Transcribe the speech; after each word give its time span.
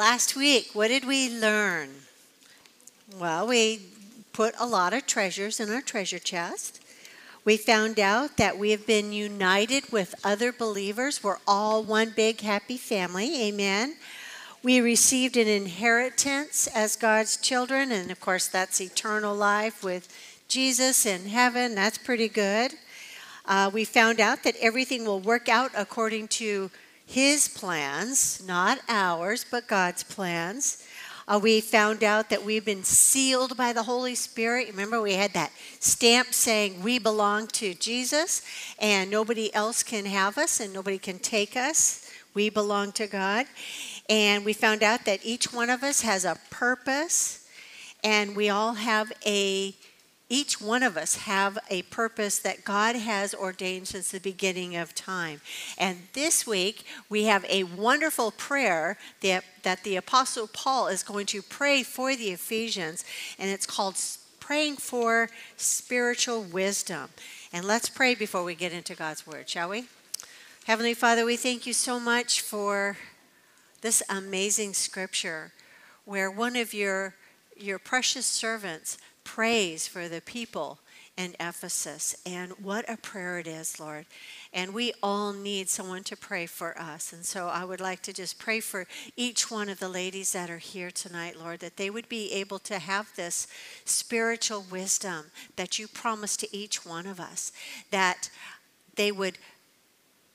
last 0.00 0.34
week, 0.34 0.70
what 0.72 0.88
did 0.88 1.04
we 1.06 1.28
learn? 1.28 1.90
Well, 3.18 3.46
we 3.46 3.82
put 4.32 4.54
a 4.58 4.64
lot 4.64 4.94
of 4.94 5.06
treasures 5.06 5.60
in 5.60 5.70
our 5.70 5.82
treasure 5.82 6.18
chest. 6.18 6.82
We 7.44 7.58
found 7.58 8.00
out 8.00 8.38
that 8.38 8.56
we 8.58 8.70
have 8.70 8.86
been 8.86 9.12
united 9.12 9.92
with 9.92 10.14
other 10.24 10.52
believers. 10.52 11.22
We're 11.22 11.36
all 11.46 11.82
one 11.82 12.14
big 12.16 12.40
happy 12.40 12.78
family. 12.78 13.42
Amen. 13.48 13.96
We 14.62 14.80
received 14.80 15.36
an 15.36 15.48
inheritance 15.48 16.66
as 16.74 16.96
God's 16.96 17.36
children, 17.36 17.92
and 17.92 18.10
of 18.10 18.20
course, 18.20 18.48
that's 18.48 18.80
eternal 18.80 19.34
life 19.36 19.84
with 19.84 20.08
Jesus 20.48 21.04
in 21.04 21.26
heaven. 21.26 21.74
That's 21.74 21.98
pretty 21.98 22.30
good. 22.30 22.72
Uh, 23.44 23.70
we 23.70 23.84
found 23.84 24.18
out 24.18 24.44
that 24.44 24.56
everything 24.62 25.04
will 25.04 25.20
work 25.20 25.50
out 25.50 25.72
according 25.76 26.28
to 26.28 26.70
His 27.10 27.48
plans, 27.48 28.40
not 28.46 28.78
ours, 28.88 29.44
but 29.50 29.66
God's 29.66 30.04
plans. 30.04 30.86
Uh, 31.26 31.40
we 31.42 31.60
found 31.60 32.04
out 32.04 32.30
that 32.30 32.44
we've 32.44 32.64
been 32.64 32.84
sealed 32.84 33.56
by 33.56 33.72
the 33.72 33.82
Holy 33.82 34.14
Spirit. 34.14 34.68
Remember, 34.68 35.02
we 35.02 35.14
had 35.14 35.32
that 35.32 35.50
stamp 35.80 36.32
saying 36.32 36.84
we 36.84 37.00
belong 37.00 37.48
to 37.48 37.74
Jesus 37.74 38.42
and 38.78 39.10
nobody 39.10 39.52
else 39.52 39.82
can 39.82 40.04
have 40.04 40.38
us 40.38 40.60
and 40.60 40.72
nobody 40.72 40.98
can 40.98 41.18
take 41.18 41.56
us. 41.56 42.08
We 42.32 42.48
belong 42.48 42.92
to 42.92 43.08
God. 43.08 43.46
And 44.08 44.44
we 44.44 44.52
found 44.52 44.84
out 44.84 45.04
that 45.06 45.18
each 45.24 45.52
one 45.52 45.68
of 45.68 45.82
us 45.82 46.02
has 46.02 46.24
a 46.24 46.38
purpose 46.48 47.44
and 48.04 48.36
we 48.36 48.50
all 48.50 48.74
have 48.74 49.12
a 49.26 49.74
each 50.30 50.60
one 50.60 50.84
of 50.84 50.96
us 50.96 51.16
have 51.16 51.58
a 51.68 51.82
purpose 51.82 52.38
that 52.38 52.64
God 52.64 52.94
has 52.94 53.34
ordained 53.34 53.88
since 53.88 54.10
the 54.10 54.20
beginning 54.20 54.76
of 54.76 54.94
time. 54.94 55.40
And 55.76 55.98
this 56.12 56.46
week, 56.46 56.86
we 57.08 57.24
have 57.24 57.44
a 57.48 57.64
wonderful 57.64 58.30
prayer 58.30 58.96
that, 59.22 59.44
that 59.64 59.82
the 59.82 59.96
Apostle 59.96 60.46
Paul 60.46 60.86
is 60.86 61.02
going 61.02 61.26
to 61.26 61.42
pray 61.42 61.82
for 61.82 62.14
the 62.14 62.30
Ephesians, 62.30 63.04
and 63.38 63.50
it's 63.50 63.66
called 63.66 63.96
Praying 64.38 64.76
for 64.76 65.28
Spiritual 65.56 66.44
Wisdom. 66.44 67.10
And 67.52 67.64
let's 67.64 67.88
pray 67.88 68.14
before 68.14 68.44
we 68.44 68.54
get 68.54 68.72
into 68.72 68.94
God's 68.94 69.26
Word, 69.26 69.48
shall 69.48 69.68
we? 69.68 69.86
Heavenly 70.64 70.94
Father, 70.94 71.24
we 71.24 71.36
thank 71.36 71.66
you 71.66 71.72
so 71.72 71.98
much 71.98 72.40
for 72.40 72.96
this 73.80 74.02
amazing 74.08 74.74
scripture 74.74 75.52
where 76.04 76.30
one 76.30 76.54
of 76.54 76.72
your, 76.72 77.14
your 77.56 77.80
precious 77.80 78.26
servants 78.26 78.96
prays 79.34 79.86
for 79.86 80.08
the 80.08 80.20
people 80.20 80.80
in 81.16 81.36
Ephesus. 81.38 82.16
And 82.26 82.50
what 82.60 82.84
a 82.88 82.96
prayer 82.96 83.38
it 83.38 83.46
is, 83.46 83.78
Lord. 83.78 84.06
And 84.52 84.74
we 84.74 84.92
all 85.04 85.32
need 85.32 85.68
someone 85.68 86.02
to 86.04 86.16
pray 86.16 86.46
for 86.46 86.76
us. 86.76 87.12
And 87.12 87.24
so 87.24 87.46
I 87.46 87.64
would 87.64 87.80
like 87.80 88.02
to 88.02 88.12
just 88.12 88.40
pray 88.40 88.58
for 88.58 88.88
each 89.16 89.48
one 89.48 89.68
of 89.68 89.78
the 89.78 89.88
ladies 89.88 90.32
that 90.32 90.50
are 90.50 90.58
here 90.58 90.90
tonight, 90.90 91.38
Lord, 91.38 91.60
that 91.60 91.76
they 91.76 91.90
would 91.90 92.08
be 92.08 92.32
able 92.32 92.58
to 92.58 92.80
have 92.80 93.14
this 93.14 93.46
spiritual 93.84 94.66
wisdom 94.68 95.26
that 95.54 95.78
you 95.78 95.86
promised 95.86 96.40
to 96.40 96.56
each 96.56 96.84
one 96.84 97.06
of 97.06 97.20
us, 97.20 97.52
that 97.92 98.30
they 98.96 99.12
would 99.12 99.38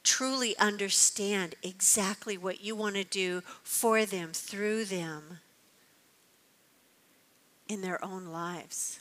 truly 0.04 0.58
understand 0.58 1.56
exactly 1.62 2.38
what 2.38 2.64
you 2.64 2.78
want 2.78 2.96
to 2.96 3.04
do 3.04 3.42
for 3.62 4.06
them, 4.06 4.30
through 4.32 4.86
them 4.86 5.40
in 7.68 7.82
their 7.82 8.04
own 8.04 8.26
lives. 8.26 9.00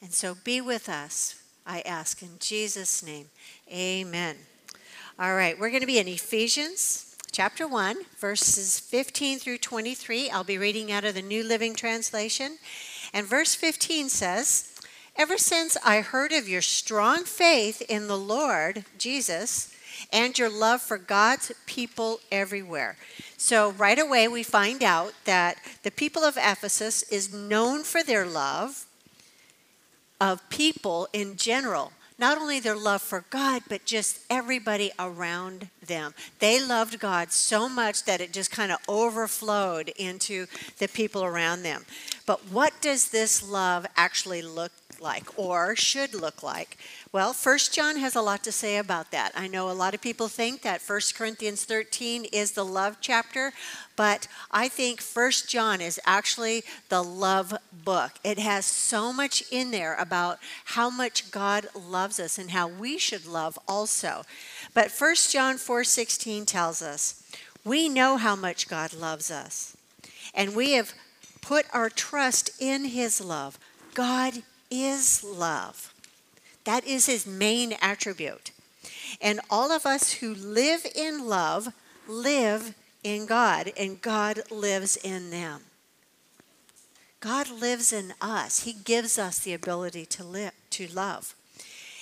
And 0.00 0.12
so 0.12 0.36
be 0.44 0.60
with 0.60 0.88
us, 0.88 1.42
I 1.66 1.80
ask 1.82 2.22
in 2.22 2.38
Jesus' 2.38 3.02
name. 3.02 3.26
Amen. 3.72 4.36
All 5.18 5.34
right, 5.34 5.58
we're 5.58 5.70
going 5.70 5.80
to 5.80 5.86
be 5.86 5.98
in 5.98 6.08
Ephesians 6.08 7.16
chapter 7.30 7.66
1, 7.66 7.96
verses 8.18 8.78
15 8.78 9.38
through 9.38 9.58
23. 9.58 10.30
I'll 10.30 10.44
be 10.44 10.58
reading 10.58 10.92
out 10.92 11.04
of 11.04 11.14
the 11.14 11.22
New 11.22 11.42
Living 11.44 11.74
Translation. 11.74 12.58
And 13.14 13.26
verse 13.26 13.54
15 13.54 14.08
says, 14.08 14.68
Ever 15.16 15.38
since 15.38 15.76
I 15.84 16.00
heard 16.00 16.32
of 16.32 16.48
your 16.48 16.62
strong 16.62 17.24
faith 17.24 17.82
in 17.88 18.08
the 18.08 18.18
Lord 18.18 18.84
Jesus 18.98 19.71
and 20.12 20.38
your 20.38 20.50
love 20.50 20.80
for 20.80 20.98
God's 20.98 21.52
people 21.66 22.20
everywhere. 22.30 22.96
So, 23.36 23.72
right 23.72 23.98
away, 23.98 24.28
we 24.28 24.42
find 24.42 24.82
out 24.82 25.12
that 25.24 25.56
the 25.82 25.90
people 25.90 26.22
of 26.22 26.36
Ephesus 26.36 27.02
is 27.04 27.34
known 27.34 27.82
for 27.82 28.02
their 28.02 28.24
love 28.24 28.86
of 30.20 30.48
people 30.48 31.08
in 31.12 31.36
general. 31.36 31.92
Not 32.18 32.38
only 32.38 32.60
their 32.60 32.76
love 32.76 33.02
for 33.02 33.24
God, 33.30 33.62
but 33.68 33.84
just 33.84 34.20
everybody 34.30 34.92
around 34.96 35.68
them. 35.84 36.14
They 36.38 36.64
loved 36.64 37.00
God 37.00 37.32
so 37.32 37.68
much 37.68 38.04
that 38.04 38.20
it 38.20 38.32
just 38.32 38.52
kind 38.52 38.70
of 38.70 38.78
overflowed 38.88 39.88
into 39.96 40.46
the 40.78 40.86
people 40.86 41.24
around 41.24 41.64
them. 41.64 41.84
But 42.24 42.40
what 42.52 42.72
does 42.80 43.10
this 43.10 43.42
love 43.42 43.86
actually 43.96 44.42
look 44.42 44.70
like 45.02 45.38
or 45.38 45.74
should 45.74 46.14
look 46.14 46.42
like? 46.42 46.78
Well, 47.10 47.32
First 47.32 47.74
John 47.74 47.96
has 47.96 48.14
a 48.14 48.22
lot 48.22 48.42
to 48.44 48.52
say 48.52 48.78
about 48.78 49.10
that. 49.10 49.32
I 49.34 49.48
know 49.48 49.70
a 49.70 49.72
lot 49.72 49.94
of 49.94 50.00
people 50.00 50.28
think 50.28 50.62
that 50.62 50.80
First 50.80 51.14
Corinthians 51.14 51.64
13 51.64 52.26
is 52.32 52.52
the 52.52 52.64
love 52.64 52.98
chapter, 53.00 53.52
but 53.96 54.28
I 54.50 54.68
think 54.68 55.00
First 55.00 55.50
John 55.50 55.80
is 55.80 56.00
actually 56.06 56.62
the 56.88 57.02
love 57.02 57.54
book. 57.72 58.12
It 58.24 58.38
has 58.38 58.64
so 58.64 59.12
much 59.12 59.42
in 59.50 59.72
there 59.72 59.94
about 59.96 60.38
how 60.64 60.88
much 60.88 61.30
God 61.30 61.66
loves 61.74 62.18
us 62.18 62.38
and 62.38 62.52
how 62.52 62.68
we 62.68 62.96
should 62.96 63.26
love 63.26 63.58
also. 63.68 64.24
But 64.72 64.90
First 64.90 65.32
John 65.32 65.58
4:16 65.58 66.46
tells 66.46 66.80
us, 66.80 67.16
"We 67.64 67.88
know 67.88 68.16
how 68.16 68.36
much 68.36 68.68
God 68.68 68.92
loves 68.92 69.30
us, 69.30 69.76
and 70.32 70.54
we 70.54 70.72
have 70.72 70.94
put 71.42 71.66
our 71.72 71.90
trust 71.90 72.50
in 72.58 72.86
his 72.86 73.20
love. 73.20 73.58
God 73.92 74.42
is 74.72 75.22
love." 75.22 75.92
That 76.64 76.84
is 76.84 77.06
his 77.06 77.26
main 77.26 77.74
attribute. 77.82 78.50
And 79.20 79.40
all 79.50 79.70
of 79.70 79.84
us 79.84 80.14
who 80.14 80.34
live 80.34 80.86
in 80.94 81.26
love 81.26 81.72
live 82.08 82.74
in 83.04 83.26
God, 83.26 83.72
and 83.76 84.00
God 84.00 84.50
lives 84.50 84.96
in 84.96 85.30
them. 85.30 85.64
God 87.20 87.48
lives 87.50 87.92
in 87.92 88.14
us. 88.20 88.60
He 88.60 88.72
gives 88.72 89.18
us 89.18 89.38
the 89.38 89.54
ability 89.54 90.06
to 90.06 90.24
live, 90.24 90.52
to 90.70 90.88
love. 90.88 91.34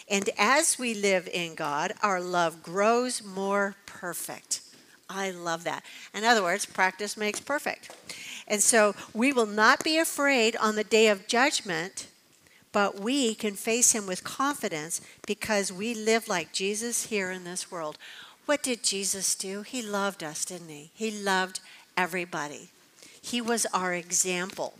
And 0.09 0.31
as 0.39 0.79
we 0.79 0.95
live 0.95 1.29
in 1.29 1.55
God, 1.55 1.93
our 2.03 2.21
love 2.21 2.63
grows 2.63 3.23
more 3.23 3.77
perfect. 3.87 4.61
I 5.09 5.31
love 5.31 5.65
that. 5.65 5.85
In 6.15 6.25
other 6.25 6.43
words, 6.43 6.67
practice 6.67 7.17
makes 7.17 7.41
perfect. 7.41 7.91
And 8.47 8.63
so 8.63 8.95
we 9.13 9.33
will 9.33 9.47
not 9.47 9.85
be 9.85 9.99
afraid 9.99 10.57
on 10.57 10.75
the 10.75 10.85
day 10.85 11.09
of 11.09 11.27
judgment 11.27 12.07
but 12.73 13.01
we 13.01 13.35
can 13.35 13.55
face 13.55 13.93
him 13.93 14.07
with 14.07 14.25
confidence 14.25 15.01
because 15.27 15.73
we 15.73 15.95
live 15.95 16.29
like 16.29 16.53
Jesus 16.53 17.07
here 17.07 17.31
in 17.31 17.45
this 17.45 17.71
world. 17.71 17.99
What 18.47 18.63
did 18.63 18.83
Jesus 18.83 19.35
do? 19.35 19.63
He 19.63 19.83
loved 19.83 20.23
us, 20.23 20.45
didn't 20.45 20.69
he? 20.69 20.91
He 20.95 21.11
loved 21.11 21.61
everybody. 21.97 22.71
He 23.21 23.41
was 23.41 23.67
our 23.67 23.95
example. 23.95 24.75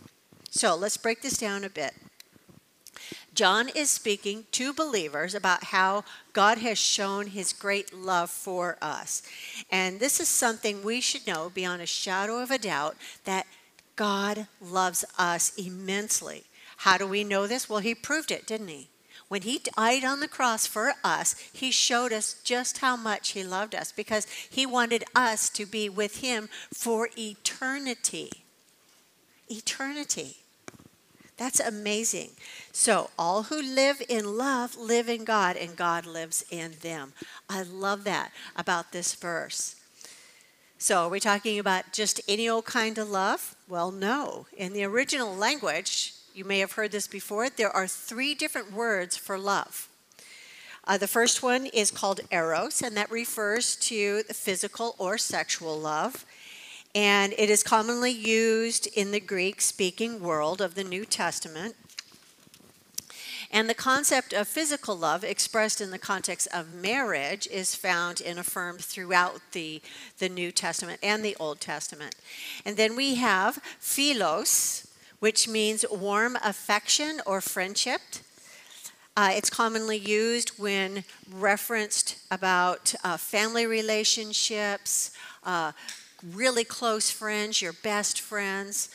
So 0.49 0.75
let's 0.75 0.97
break 0.97 1.21
this 1.21 1.37
down 1.37 1.63
a 1.63 1.69
bit. 1.69 1.93
John 3.33 3.69
is 3.69 3.89
speaking 3.89 4.43
to 4.51 4.73
believers 4.73 5.33
about 5.33 5.65
how 5.65 6.03
God 6.33 6.57
has 6.57 6.77
shown 6.77 7.27
his 7.27 7.53
great 7.53 7.93
love 7.93 8.29
for 8.29 8.77
us. 8.81 9.23
And 9.71 9.99
this 10.01 10.19
is 10.19 10.27
something 10.27 10.83
we 10.83 10.99
should 10.99 11.25
know 11.25 11.49
beyond 11.49 11.81
a 11.81 11.85
shadow 11.85 12.41
of 12.41 12.51
a 12.51 12.57
doubt 12.57 12.97
that 13.23 13.47
God 13.95 14.47
loves 14.61 15.05
us 15.17 15.55
immensely. 15.55 16.43
How 16.81 16.97
do 16.97 17.05
we 17.05 17.23
know 17.23 17.45
this? 17.45 17.69
Well, 17.69 17.79
he 17.79 17.93
proved 17.93 18.31
it, 18.31 18.47
didn't 18.47 18.69
he? 18.69 18.89
When 19.27 19.43
he 19.43 19.59
died 19.77 20.03
on 20.03 20.19
the 20.19 20.27
cross 20.27 20.65
for 20.65 20.93
us, 21.03 21.35
he 21.53 21.69
showed 21.69 22.11
us 22.11 22.41
just 22.43 22.79
how 22.79 22.95
much 22.95 23.29
he 23.29 23.43
loved 23.43 23.75
us 23.75 23.91
because 23.91 24.25
he 24.49 24.65
wanted 24.65 25.03
us 25.13 25.47
to 25.51 25.67
be 25.67 25.89
with 25.89 26.21
him 26.21 26.49
for 26.73 27.09
eternity. 27.15 28.31
Eternity. 29.47 30.37
That's 31.37 31.59
amazing. 31.59 32.31
So, 32.71 33.11
all 33.17 33.43
who 33.43 33.61
live 33.61 34.01
in 34.09 34.35
love 34.35 34.75
live 34.75 35.07
in 35.07 35.23
God, 35.23 35.57
and 35.57 35.75
God 35.75 36.07
lives 36.07 36.43
in 36.49 36.73
them. 36.81 37.13
I 37.47 37.61
love 37.61 38.05
that 38.05 38.31
about 38.55 38.91
this 38.91 39.13
verse. 39.13 39.75
So, 40.79 41.03
are 41.03 41.09
we 41.09 41.19
talking 41.19 41.59
about 41.59 41.93
just 41.93 42.21
any 42.27 42.49
old 42.49 42.65
kind 42.65 42.97
of 42.97 43.07
love? 43.07 43.55
Well, 43.69 43.91
no. 43.91 44.47
In 44.57 44.73
the 44.73 44.83
original 44.83 45.35
language, 45.35 46.15
you 46.33 46.45
may 46.45 46.59
have 46.59 46.73
heard 46.73 46.91
this 46.91 47.07
before. 47.07 47.49
There 47.49 47.69
are 47.69 47.87
three 47.87 48.33
different 48.35 48.71
words 48.71 49.17
for 49.17 49.37
love. 49.37 49.89
Uh, 50.85 50.97
the 50.97 51.07
first 51.07 51.43
one 51.43 51.67
is 51.67 51.91
called 51.91 52.21
eros, 52.31 52.81
and 52.81 52.97
that 52.97 53.11
refers 53.11 53.75
to 53.75 54.23
the 54.23 54.33
physical 54.33 54.95
or 54.97 55.17
sexual 55.17 55.79
love. 55.79 56.25
And 56.95 57.33
it 57.37 57.49
is 57.49 57.63
commonly 57.63 58.11
used 58.11 58.87
in 58.87 59.11
the 59.11 59.19
Greek 59.19 59.61
speaking 59.61 60.21
world 60.21 60.59
of 60.59 60.75
the 60.75 60.83
New 60.83 61.05
Testament. 61.05 61.75
And 63.51 63.69
the 63.69 63.73
concept 63.73 64.33
of 64.33 64.47
physical 64.47 64.95
love, 64.95 65.23
expressed 65.23 65.81
in 65.81 65.91
the 65.91 65.99
context 65.99 66.47
of 66.53 66.73
marriage, 66.73 67.47
is 67.47 67.75
found 67.75 68.21
and 68.21 68.39
affirmed 68.39 68.79
throughout 68.79 69.41
the, 69.51 69.81
the 70.19 70.29
New 70.29 70.51
Testament 70.51 70.99
and 71.03 71.23
the 71.23 71.35
Old 71.37 71.59
Testament. 71.59 72.15
And 72.65 72.77
then 72.77 72.95
we 72.95 73.15
have 73.15 73.55
philos, 73.77 74.87
which 75.21 75.47
means 75.47 75.85
warm 75.89 76.35
affection 76.43 77.21
or 77.25 77.39
friendship. 77.39 78.01
Uh, 79.15 79.31
it's 79.33 79.49
commonly 79.49 79.97
used 79.97 80.49
when 80.59 81.03
referenced 81.31 82.17
about 82.31 82.93
uh, 83.03 83.17
family 83.17 83.65
relationships, 83.65 85.11
uh, 85.43 85.71
really 86.33 86.63
close 86.63 87.11
friends, 87.11 87.61
your 87.61 87.73
best 87.83 88.19
friends. 88.19 88.89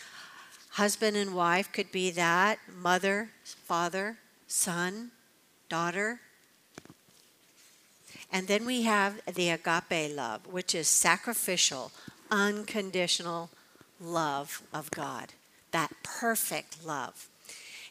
Husband 0.71 1.17
and 1.17 1.35
wife 1.35 1.71
could 1.73 1.93
be 1.93 2.11
that, 2.11 2.59
mother, 2.83 3.31
father, 3.45 4.19
son, 4.49 5.13
daughter. 5.69 6.21
And 8.33 8.49
then 8.49 8.67
we 8.67 8.83
have 8.83 9.21
the 9.33 9.51
agape 9.51 10.15
love, 10.15 10.47
which 10.47 10.75
is 10.75 10.89
sacrificial, 10.89 11.93
unconditional 12.31 13.49
love 14.01 14.63
of 14.75 14.91
God, 14.91 15.33
that 15.73 15.93
perfect 16.03 16.85
love. 16.85 17.29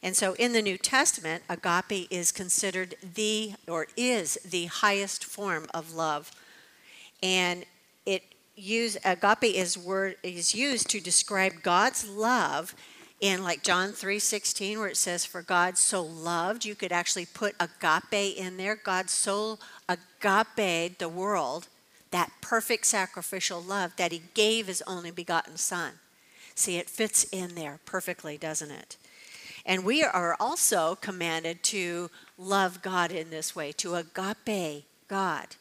And 0.01 0.15
so 0.15 0.33
in 0.33 0.53
the 0.53 0.61
New 0.61 0.77
Testament, 0.77 1.43
agape 1.49 2.07
is 2.11 2.31
considered 2.31 2.95
the, 3.01 3.53
or 3.67 3.87
is 3.97 4.37
the 4.45 4.65
highest 4.65 5.25
form 5.25 5.65
of 5.73 5.93
love. 5.93 6.31
And 7.23 7.65
it 8.05 8.23
use 8.55 8.97
agape 9.03 9.55
is 9.55 9.77
word 9.77 10.15
is 10.23 10.53
used 10.53 10.89
to 10.89 11.01
describe 11.01 11.61
God's 11.63 12.07
love 12.07 12.75
in 13.19 13.43
like 13.43 13.63
John 13.63 13.91
3:16 13.91 14.77
where 14.77 14.87
it 14.87 14.97
says 14.97 15.25
for 15.25 15.41
God 15.41 15.77
so 15.77 16.01
loved 16.01 16.65
you 16.65 16.75
could 16.75 16.91
actually 16.91 17.25
put 17.25 17.55
agape 17.59 18.37
in 18.37 18.57
there 18.57 18.75
God 18.75 19.09
so 19.09 19.59
agape 19.89 20.99
the 20.99 21.09
world 21.09 21.67
that 22.11 22.31
perfect 22.41 22.85
sacrificial 22.85 23.61
love 23.61 23.95
that 23.97 24.11
he 24.11 24.23
gave 24.33 24.67
his 24.67 24.83
only 24.85 25.11
begotten 25.11 25.57
son 25.57 25.99
see 26.55 26.77
it 26.77 26.89
fits 26.89 27.25
in 27.25 27.55
there 27.55 27.79
perfectly 27.85 28.37
doesn't 28.37 28.71
it 28.71 28.97
and 29.65 29.83
we 29.83 30.03
are 30.03 30.35
also 30.39 30.95
commanded 30.95 31.63
to 31.63 32.09
love 32.37 32.81
God 32.81 33.11
in 33.11 33.29
this 33.29 33.55
way 33.55 33.71
to 33.73 33.95
agape 33.95 34.85
God 35.07 35.55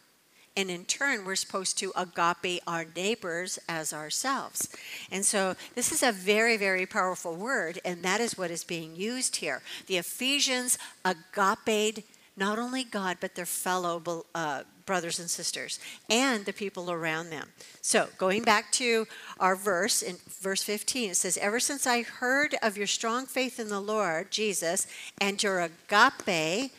and 0.57 0.71
in 0.71 0.85
turn, 0.85 1.25
we're 1.25 1.35
supposed 1.35 1.79
to 1.79 1.93
agape 1.97 2.63
our 2.67 2.87
neighbors 2.95 3.59
as 3.69 3.93
ourselves. 3.93 4.69
And 5.11 5.25
so 5.25 5.57
this 5.75 5.91
is 5.91 6.03
a 6.03 6.13
very, 6.13 6.57
very 6.57 6.87
powerful 6.87 7.35
word, 7.35 7.81
and 7.85 8.03
that 8.03 8.21
is 8.21 8.39
what 8.39 8.53
is 8.53 8.63
being 8.63 8.95
used 8.95 9.37
here. 9.37 9.63
The 9.87 9.97
Ephesians 9.97 10.79
agape 11.05 12.05
not 12.37 12.59
only 12.59 12.85
God, 12.85 13.19
but 13.21 13.35
their 13.35 13.47
fellow 13.47 14.25
uh, 14.35 14.63
brothers 14.87 15.19
and 15.19 15.31
sisters 15.31 15.79
and 16.11 16.45
the 16.45 16.53
people 16.53 16.91
around 16.91 17.31
them. 17.31 17.49
So, 17.81 18.09
going 18.19 18.43
back 18.43 18.71
to 18.73 19.07
our 19.41 19.57
verse 19.57 20.03
in 20.03 20.17
verse 20.41 20.63
15, 20.63 21.11
it 21.11 21.17
says, 21.17 21.37
Ever 21.39 21.61
since 21.61 21.87
I 21.87 22.03
heard 22.03 22.57
of 22.63 22.77
your 22.77 22.87
strong 22.87 23.27
faith 23.27 23.59
in 23.59 23.69
the 23.69 23.81
Lord 23.81 24.31
Jesus 24.31 24.87
and 25.19 25.43
your 25.43 25.61
agape 25.61 26.73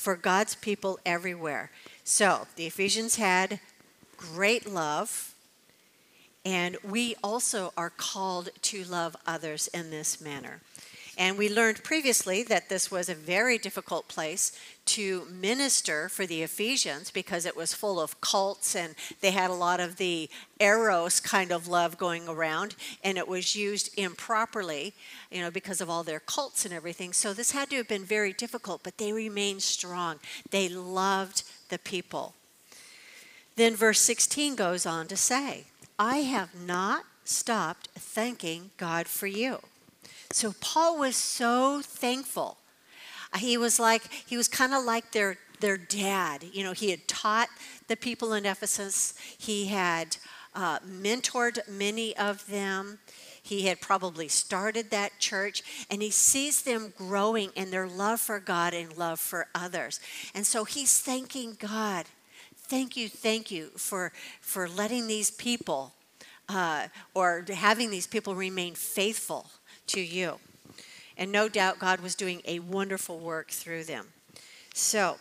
for 0.00 0.16
God's 0.16 0.54
people 0.54 0.98
everywhere. 1.04 1.70
So 2.04 2.46
the 2.56 2.66
Ephesians 2.66 3.16
had 3.16 3.60
great 4.16 4.66
love, 4.66 5.34
and 6.42 6.78
we 6.82 7.14
also 7.22 7.74
are 7.76 7.90
called 7.90 8.48
to 8.62 8.84
love 8.84 9.14
others 9.26 9.68
in 9.68 9.90
this 9.90 10.18
manner. 10.18 10.60
And 11.20 11.36
we 11.36 11.50
learned 11.50 11.84
previously 11.84 12.42
that 12.44 12.70
this 12.70 12.90
was 12.90 13.10
a 13.10 13.14
very 13.14 13.58
difficult 13.58 14.08
place 14.08 14.58
to 14.86 15.26
minister 15.30 16.08
for 16.08 16.24
the 16.24 16.42
Ephesians 16.42 17.10
because 17.10 17.44
it 17.44 17.54
was 17.54 17.74
full 17.74 18.00
of 18.00 18.22
cults 18.22 18.74
and 18.74 18.94
they 19.20 19.32
had 19.32 19.50
a 19.50 19.54
lot 19.54 19.80
of 19.80 19.98
the 19.98 20.30
eros 20.60 21.20
kind 21.20 21.52
of 21.52 21.68
love 21.68 21.98
going 21.98 22.26
around 22.26 22.74
and 23.04 23.18
it 23.18 23.28
was 23.28 23.54
used 23.54 23.90
improperly, 23.98 24.94
you 25.30 25.42
know, 25.42 25.50
because 25.50 25.82
of 25.82 25.90
all 25.90 26.02
their 26.02 26.20
cults 26.20 26.64
and 26.64 26.72
everything. 26.72 27.12
So 27.12 27.34
this 27.34 27.50
had 27.50 27.68
to 27.68 27.76
have 27.76 27.88
been 27.88 28.06
very 28.06 28.32
difficult, 28.32 28.80
but 28.82 28.96
they 28.96 29.12
remained 29.12 29.62
strong. 29.62 30.20
They 30.50 30.70
loved 30.70 31.42
the 31.68 31.78
people. 31.78 32.32
Then 33.56 33.76
verse 33.76 34.00
16 34.00 34.54
goes 34.54 34.86
on 34.86 35.06
to 35.08 35.18
say, 35.18 35.64
I 35.98 36.20
have 36.20 36.54
not 36.54 37.04
stopped 37.24 37.88
thanking 37.94 38.70
God 38.78 39.06
for 39.06 39.26
you. 39.26 39.58
So 40.32 40.54
Paul 40.60 40.98
was 40.98 41.16
so 41.16 41.82
thankful. 41.82 42.56
He 43.36 43.56
was 43.56 43.80
like, 43.80 44.02
he 44.26 44.36
was 44.36 44.46
kind 44.46 44.72
of 44.74 44.84
like 44.84 45.10
their, 45.12 45.38
their 45.60 45.76
dad. 45.76 46.44
You 46.52 46.62
know, 46.62 46.72
he 46.72 46.90
had 46.90 47.06
taught 47.08 47.48
the 47.88 47.96
people 47.96 48.32
in 48.32 48.46
Ephesus, 48.46 49.14
he 49.38 49.66
had 49.66 50.16
uh, 50.54 50.78
mentored 50.80 51.58
many 51.68 52.16
of 52.16 52.46
them. 52.46 52.98
He 53.42 53.62
had 53.66 53.80
probably 53.80 54.28
started 54.28 54.90
that 54.90 55.18
church, 55.18 55.62
and 55.90 56.02
he 56.02 56.10
sees 56.10 56.62
them 56.62 56.92
growing 56.96 57.50
in 57.56 57.70
their 57.70 57.88
love 57.88 58.20
for 58.20 58.38
God 58.38 58.74
and 58.74 58.96
love 58.96 59.18
for 59.18 59.48
others. 59.54 59.98
And 60.34 60.46
so 60.46 60.64
he's 60.64 61.00
thanking 61.00 61.56
God. 61.58 62.06
Thank 62.54 62.96
you, 62.96 63.08
thank 63.08 63.50
you 63.50 63.70
for, 63.76 64.12
for 64.40 64.68
letting 64.68 65.08
these 65.08 65.30
people 65.32 65.94
uh, 66.48 66.88
or 67.14 67.44
having 67.52 67.90
these 67.90 68.06
people 68.06 68.34
remain 68.36 68.74
faithful 68.74 69.50
to 69.88 70.00
you. 70.00 70.38
And 71.16 71.30
no 71.30 71.48
doubt 71.48 71.78
God 71.78 72.00
was 72.00 72.14
doing 72.14 72.40
a 72.44 72.60
wonderful 72.60 73.18
work 73.18 73.50
through 73.50 73.84
them. 73.84 74.08
So 74.74 75.18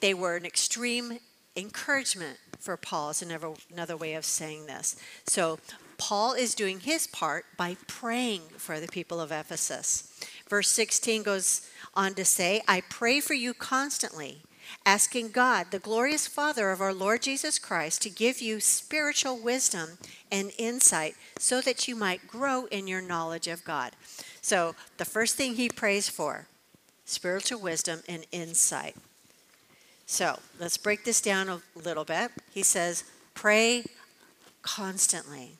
they, 0.00 0.14
were 0.14 0.36
an 0.36 0.46
extreme 0.46 1.18
encouragement 1.56 2.38
for 2.58 2.76
Paul, 2.76 3.10
is 3.10 3.22
another, 3.22 3.52
another 3.72 3.96
way 3.96 4.14
of 4.14 4.24
saying 4.24 4.66
this. 4.66 4.96
So 5.26 5.58
Paul 5.98 6.32
is 6.32 6.54
doing 6.54 6.80
his 6.80 7.06
part 7.06 7.44
by 7.56 7.76
praying 7.86 8.42
for 8.56 8.80
the 8.80 8.88
people 8.88 9.20
of 9.20 9.30
Ephesus. 9.30 10.12
Verse 10.48 10.68
16 10.68 11.22
goes 11.22 11.68
on 11.94 12.14
to 12.14 12.24
say, 12.24 12.62
I 12.66 12.82
pray 12.88 13.20
for 13.20 13.34
you 13.34 13.54
constantly, 13.54 14.42
asking 14.84 15.30
God, 15.30 15.70
the 15.70 15.78
glorious 15.78 16.26
Father 16.26 16.70
of 16.70 16.80
our 16.80 16.94
Lord 16.94 17.22
Jesus 17.22 17.58
Christ, 17.58 18.02
to 18.02 18.10
give 18.10 18.40
you 18.40 18.60
spiritual 18.60 19.38
wisdom 19.38 19.98
and 20.30 20.52
insight 20.58 21.14
so 21.38 21.60
that 21.60 21.88
you 21.88 21.96
might 21.96 22.26
grow 22.26 22.66
in 22.66 22.86
your 22.86 23.02
knowledge 23.02 23.48
of 23.48 23.64
God. 23.64 23.92
So, 24.40 24.74
the 24.96 25.04
first 25.04 25.36
thing 25.36 25.54
he 25.54 25.68
prays 25.68 26.08
for 26.08 26.46
spiritual 27.04 27.60
wisdom 27.60 28.02
and 28.08 28.26
insight. 28.32 28.96
So, 30.06 30.38
let's 30.58 30.76
break 30.76 31.04
this 31.04 31.20
down 31.20 31.48
a 31.48 31.60
little 31.74 32.04
bit. 32.04 32.30
He 32.52 32.62
says, 32.62 33.04
pray 33.34 33.84
constantly. 34.62 35.58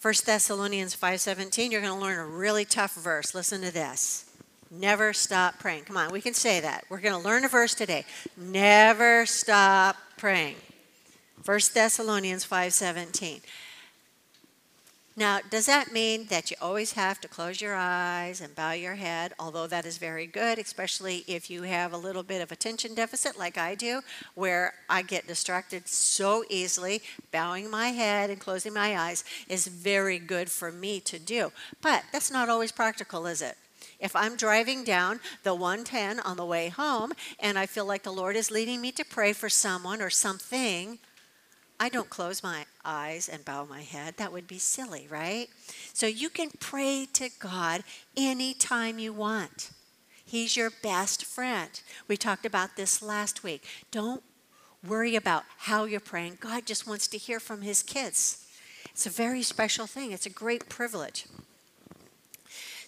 1 0.00 0.14
Thessalonians 0.24 0.96
5:17, 0.96 1.70
you're 1.70 1.82
going 1.82 1.92
to 1.92 2.00
learn 2.00 2.18
a 2.18 2.24
really 2.24 2.64
tough 2.64 2.94
verse. 2.94 3.34
Listen 3.34 3.60
to 3.60 3.70
this. 3.70 4.29
Never 4.70 5.12
stop 5.12 5.58
praying. 5.58 5.84
Come 5.84 5.96
on, 5.96 6.12
we 6.12 6.20
can 6.20 6.34
say 6.34 6.60
that. 6.60 6.84
We're 6.88 7.00
going 7.00 7.20
to 7.20 7.28
learn 7.28 7.44
a 7.44 7.48
verse 7.48 7.74
today. 7.74 8.04
Never 8.36 9.26
stop 9.26 9.96
praying. 10.16 10.56
1 11.44 11.60
Thessalonians 11.74 12.44
5:17. 12.44 13.40
Now, 15.16 15.40
does 15.50 15.66
that 15.66 15.92
mean 15.92 16.26
that 16.26 16.50
you 16.50 16.56
always 16.62 16.92
have 16.92 17.20
to 17.20 17.28
close 17.28 17.60
your 17.60 17.74
eyes 17.74 18.40
and 18.40 18.54
bow 18.54 18.72
your 18.72 18.94
head? 18.94 19.34
Although 19.38 19.66
that 19.66 19.84
is 19.84 19.98
very 19.98 20.26
good, 20.26 20.58
especially 20.58 21.24
if 21.26 21.50
you 21.50 21.64
have 21.64 21.92
a 21.92 21.98
little 21.98 22.22
bit 22.22 22.40
of 22.40 22.52
attention 22.52 22.94
deficit 22.94 23.36
like 23.38 23.58
I 23.58 23.74
do, 23.74 24.02
where 24.34 24.72
I 24.88 25.02
get 25.02 25.26
distracted 25.26 25.88
so 25.88 26.44
easily. 26.48 27.02
Bowing 27.32 27.68
my 27.68 27.88
head 27.88 28.30
and 28.30 28.40
closing 28.40 28.72
my 28.72 28.96
eyes 28.96 29.24
is 29.48 29.66
very 29.66 30.18
good 30.18 30.50
for 30.50 30.70
me 30.70 31.00
to 31.00 31.18
do. 31.18 31.52
But 31.82 32.04
that's 32.12 32.30
not 32.30 32.48
always 32.48 32.72
practical, 32.72 33.26
is 33.26 33.42
it? 33.42 33.58
If 34.00 34.16
I'm 34.16 34.36
driving 34.36 34.82
down 34.82 35.20
the 35.42 35.54
110 35.54 36.20
on 36.20 36.36
the 36.36 36.44
way 36.44 36.68
home 36.68 37.12
and 37.38 37.58
I 37.58 37.66
feel 37.66 37.84
like 37.84 38.02
the 38.02 38.12
Lord 38.12 38.34
is 38.34 38.50
leading 38.50 38.80
me 38.80 38.92
to 38.92 39.04
pray 39.04 39.32
for 39.32 39.48
someone 39.48 40.00
or 40.00 40.10
something, 40.10 40.98
I 41.78 41.88
don't 41.88 42.10
close 42.10 42.42
my 42.42 42.66
eyes 42.84 43.28
and 43.28 43.44
bow 43.44 43.64
my 43.64 43.82
head. 43.82 44.16
That 44.16 44.32
would 44.32 44.46
be 44.46 44.58
silly, 44.58 45.06
right? 45.10 45.48
So 45.92 46.06
you 46.06 46.28
can 46.28 46.50
pray 46.60 47.06
to 47.14 47.30
God 47.38 47.84
anytime 48.16 48.98
you 48.98 49.12
want. 49.12 49.70
He's 50.24 50.56
your 50.56 50.70
best 50.82 51.24
friend. 51.24 51.80
We 52.06 52.16
talked 52.16 52.46
about 52.46 52.76
this 52.76 53.02
last 53.02 53.42
week. 53.42 53.64
Don't 53.90 54.22
worry 54.86 55.16
about 55.16 55.44
how 55.58 55.84
you're 55.84 56.00
praying. 56.00 56.38
God 56.40 56.66
just 56.66 56.86
wants 56.86 57.08
to 57.08 57.18
hear 57.18 57.40
from 57.40 57.62
his 57.62 57.82
kids. 57.82 58.46
It's 58.90 59.06
a 59.06 59.10
very 59.10 59.42
special 59.42 59.86
thing, 59.86 60.12
it's 60.12 60.26
a 60.26 60.30
great 60.30 60.68
privilege. 60.68 61.26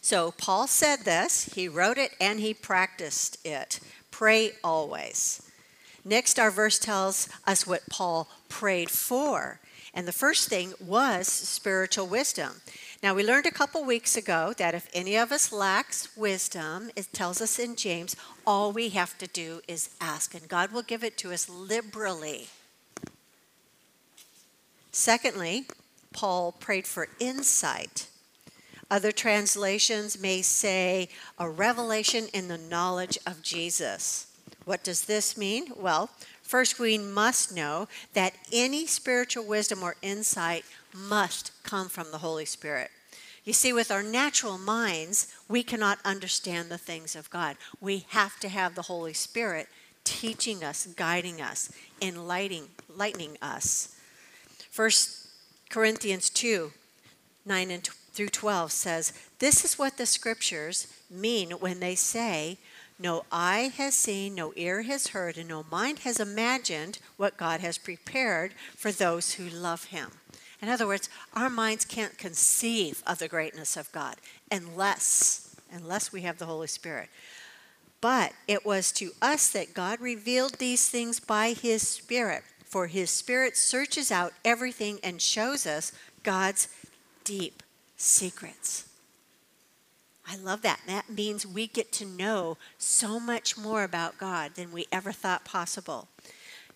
So 0.02 0.32
Paul 0.32 0.66
said 0.66 1.00
this, 1.04 1.54
he 1.54 1.68
wrote 1.68 1.97
it 1.97 2.12
and 2.21 2.40
he 2.40 2.52
practiced 2.52 3.38
it. 3.47 3.78
Pray 4.11 4.52
always. 4.62 5.49
Next, 6.04 6.40
our 6.40 6.50
verse 6.50 6.80
tells 6.80 7.28
us 7.47 7.66
what 7.66 7.88
Paul 7.88 8.28
prayed 8.49 8.90
for. 8.90 9.61
And 9.94 10.09
the 10.09 10.12
first 10.12 10.49
thing 10.49 10.75
was 10.80 11.28
spiritual 11.28 12.06
wisdom. 12.09 12.62
Now, 13.02 13.14
we 13.14 13.25
learned 13.25 13.47
a 13.47 13.52
couple 13.52 13.85
weeks 13.85 14.16
ago 14.16 14.52
that 14.59 14.75
if 14.75 14.88
any 14.92 15.16
of 15.16 15.30
us 15.30 15.52
lacks 15.52 16.16
wisdom, 16.16 16.90
it 16.97 17.12
tells 17.12 17.40
us 17.40 17.59
in 17.59 17.76
James, 17.76 18.16
all 18.47 18.73
we 18.73 18.88
have 18.90 19.16
to 19.18 19.26
do 19.28 19.61
is 19.68 19.90
ask, 20.00 20.35
and 20.35 20.49
God 20.49 20.73
will 20.73 20.82
give 20.82 21.04
it 21.04 21.16
to 21.18 21.32
us 21.32 21.49
liberally. 21.49 22.49
Secondly, 24.90 25.66
Paul 26.12 26.52
prayed 26.52 26.87
for 26.87 27.09
insight. 27.21 28.09
Other 28.93 29.11
translations 29.11 30.21
may 30.21 30.43
say 30.43 31.09
a 31.39 31.49
revelation 31.49 32.27
in 32.35 32.49
the 32.49 32.59
knowledge 32.59 33.17
of 33.27 33.41
Jesus. 33.41 34.27
What 34.67 34.85
does 34.85 35.07
this 35.07 35.35
mean? 35.35 35.69
Well, 35.75 36.11
first 36.43 36.79
we 36.79 36.99
must 36.99 37.57
know 37.57 37.89
that 38.13 38.35
any 38.53 38.87
spiritual 38.87 39.47
wisdom 39.47 39.83
or 39.83 39.97
insight 40.03 40.67
must 40.95 41.53
come 41.63 41.89
from 41.89 42.11
the 42.11 42.19
Holy 42.19 42.45
Spirit. 42.45 42.91
You 43.45 43.55
see, 43.55 43.73
with 43.73 43.91
our 43.91 44.03
natural 44.03 44.59
minds, 44.59 45.35
we 45.49 45.63
cannot 45.63 45.99
understand 46.05 46.69
the 46.69 46.77
things 46.77 47.17
of 47.17 47.31
God. 47.31 47.57
We 47.81 48.05
have 48.11 48.39
to 48.41 48.49
have 48.51 48.75
the 48.75 48.83
Holy 48.83 49.15
Spirit 49.15 49.69
teaching 50.05 50.63
us, 50.63 50.87
guiding 50.97 51.41
us, 51.41 51.73
enlightening, 52.03 52.69
enlightening 52.91 53.39
us. 53.41 53.97
First 54.71 55.29
Corinthians 55.71 56.29
2 56.29 56.73
9 57.47 57.71
and 57.71 57.89
through 58.12 58.28
12 58.28 58.73
says, 58.73 59.12
This 59.38 59.64
is 59.64 59.78
what 59.78 59.97
the 59.97 60.07
scriptures 60.07 60.87
mean 61.11 61.52
when 61.52 61.81
they 61.81 61.95
say, 61.95 62.59
No 62.99 63.25
eye 63.33 63.73
has 63.76 63.95
seen, 63.95 64.35
no 64.35 64.52
ear 64.57 64.83
has 64.83 65.09
heard, 65.09 65.38
and 65.38 65.49
no 65.49 65.64
mind 65.71 66.00
has 66.00 66.21
imagined 66.21 66.99
what 67.16 67.37
God 67.37 67.61
has 67.61 67.78
prepared 67.78 68.54
for 68.76 68.92
those 68.92 69.35
who 69.35 69.49
love 69.49 69.85
him. 69.85 70.11
In 70.61 70.69
other 70.69 70.87
words, 70.87 71.09
our 71.35 71.50
minds 71.50 71.85
can't 71.85 72.19
conceive 72.19 73.02
of 73.07 73.19
the 73.19 73.28
greatness 73.28 73.76
of 73.76 73.90
God 73.92 74.16
unless 74.50 75.49
unless 75.75 76.12
we 76.12 76.21
have 76.21 76.38
the 76.38 76.47
Holy 76.47 76.66
Spirit. 76.66 77.09
But 78.02 78.33
it 78.47 78.66
was 78.66 78.92
to 78.92 79.12
us 79.23 79.50
that 79.52 79.73
God 79.73 80.00
revealed 80.00 80.54
these 80.54 80.88
things 80.88 81.19
by 81.19 81.52
his 81.52 81.87
spirit, 81.87 82.42
for 82.64 82.88
his 82.88 83.11
spirit 83.11 83.57
searches 83.57 84.12
out 84.12 84.35
everything 84.45 84.99
and 85.02 85.23
shows 85.23 85.66
us 85.66 85.92
God's 86.23 86.69
deep 87.25 87.62
secrets. 88.02 88.88
I 90.26 90.37
love 90.37 90.62
that. 90.62 90.80
That 90.87 91.11
means 91.11 91.47
we 91.47 91.66
get 91.66 91.92
to 91.92 92.04
know 92.04 92.56
so 92.78 93.21
much 93.21 93.56
more 93.56 93.85
about 93.85 94.18
God 94.18 94.54
than 94.54 94.73
we 94.73 94.87
ever 94.92 95.12
thought 95.12 95.44
possible. 95.44 96.09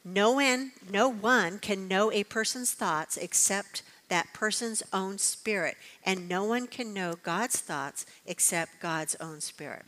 No 0.04 0.32
one, 0.32 0.72
no 0.90 1.08
one 1.08 1.58
can 1.58 1.88
know 1.88 2.12
a 2.12 2.24
person's 2.24 2.72
thoughts 2.72 3.16
except 3.16 3.82
that 4.08 4.32
person's 4.32 4.84
own 4.92 5.18
spirit, 5.18 5.76
and 6.04 6.28
no 6.28 6.44
one 6.44 6.68
can 6.68 6.94
know 6.94 7.14
God's 7.22 7.58
thoughts 7.58 8.06
except 8.24 8.80
God's 8.80 9.16
own 9.20 9.40
spirit. 9.40 9.84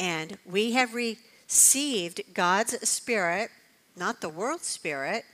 And 0.00 0.38
we 0.44 0.72
have 0.72 0.94
received 0.94 2.22
God's 2.34 2.88
spirit, 2.88 3.50
not 3.96 4.20
the 4.20 4.28
world's 4.28 4.66
spirit, 4.66 5.24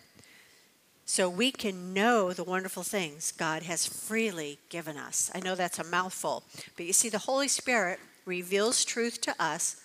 so 1.05 1.29
we 1.29 1.53
can 1.53 1.93
know 1.93 2.33
the 2.33 2.45
wonderful 2.45 2.83
things 2.83 3.33
God 3.33 3.63
has 3.65 3.87
freely 3.87 4.59
given 4.69 4.97
us. 4.97 5.31
I 5.35 5.41
know 5.41 5.55
that's 5.55 5.79
a 5.79 5.85
mouthful, 5.85 6.45
but 6.77 6.87
you 6.87 6.93
see, 6.93 7.09
the 7.09 7.19
Holy 7.19 7.49
Spirit 7.49 8.01
reveals 8.25 8.85
truth 8.85 9.21
to 9.23 9.35
us 9.39 9.77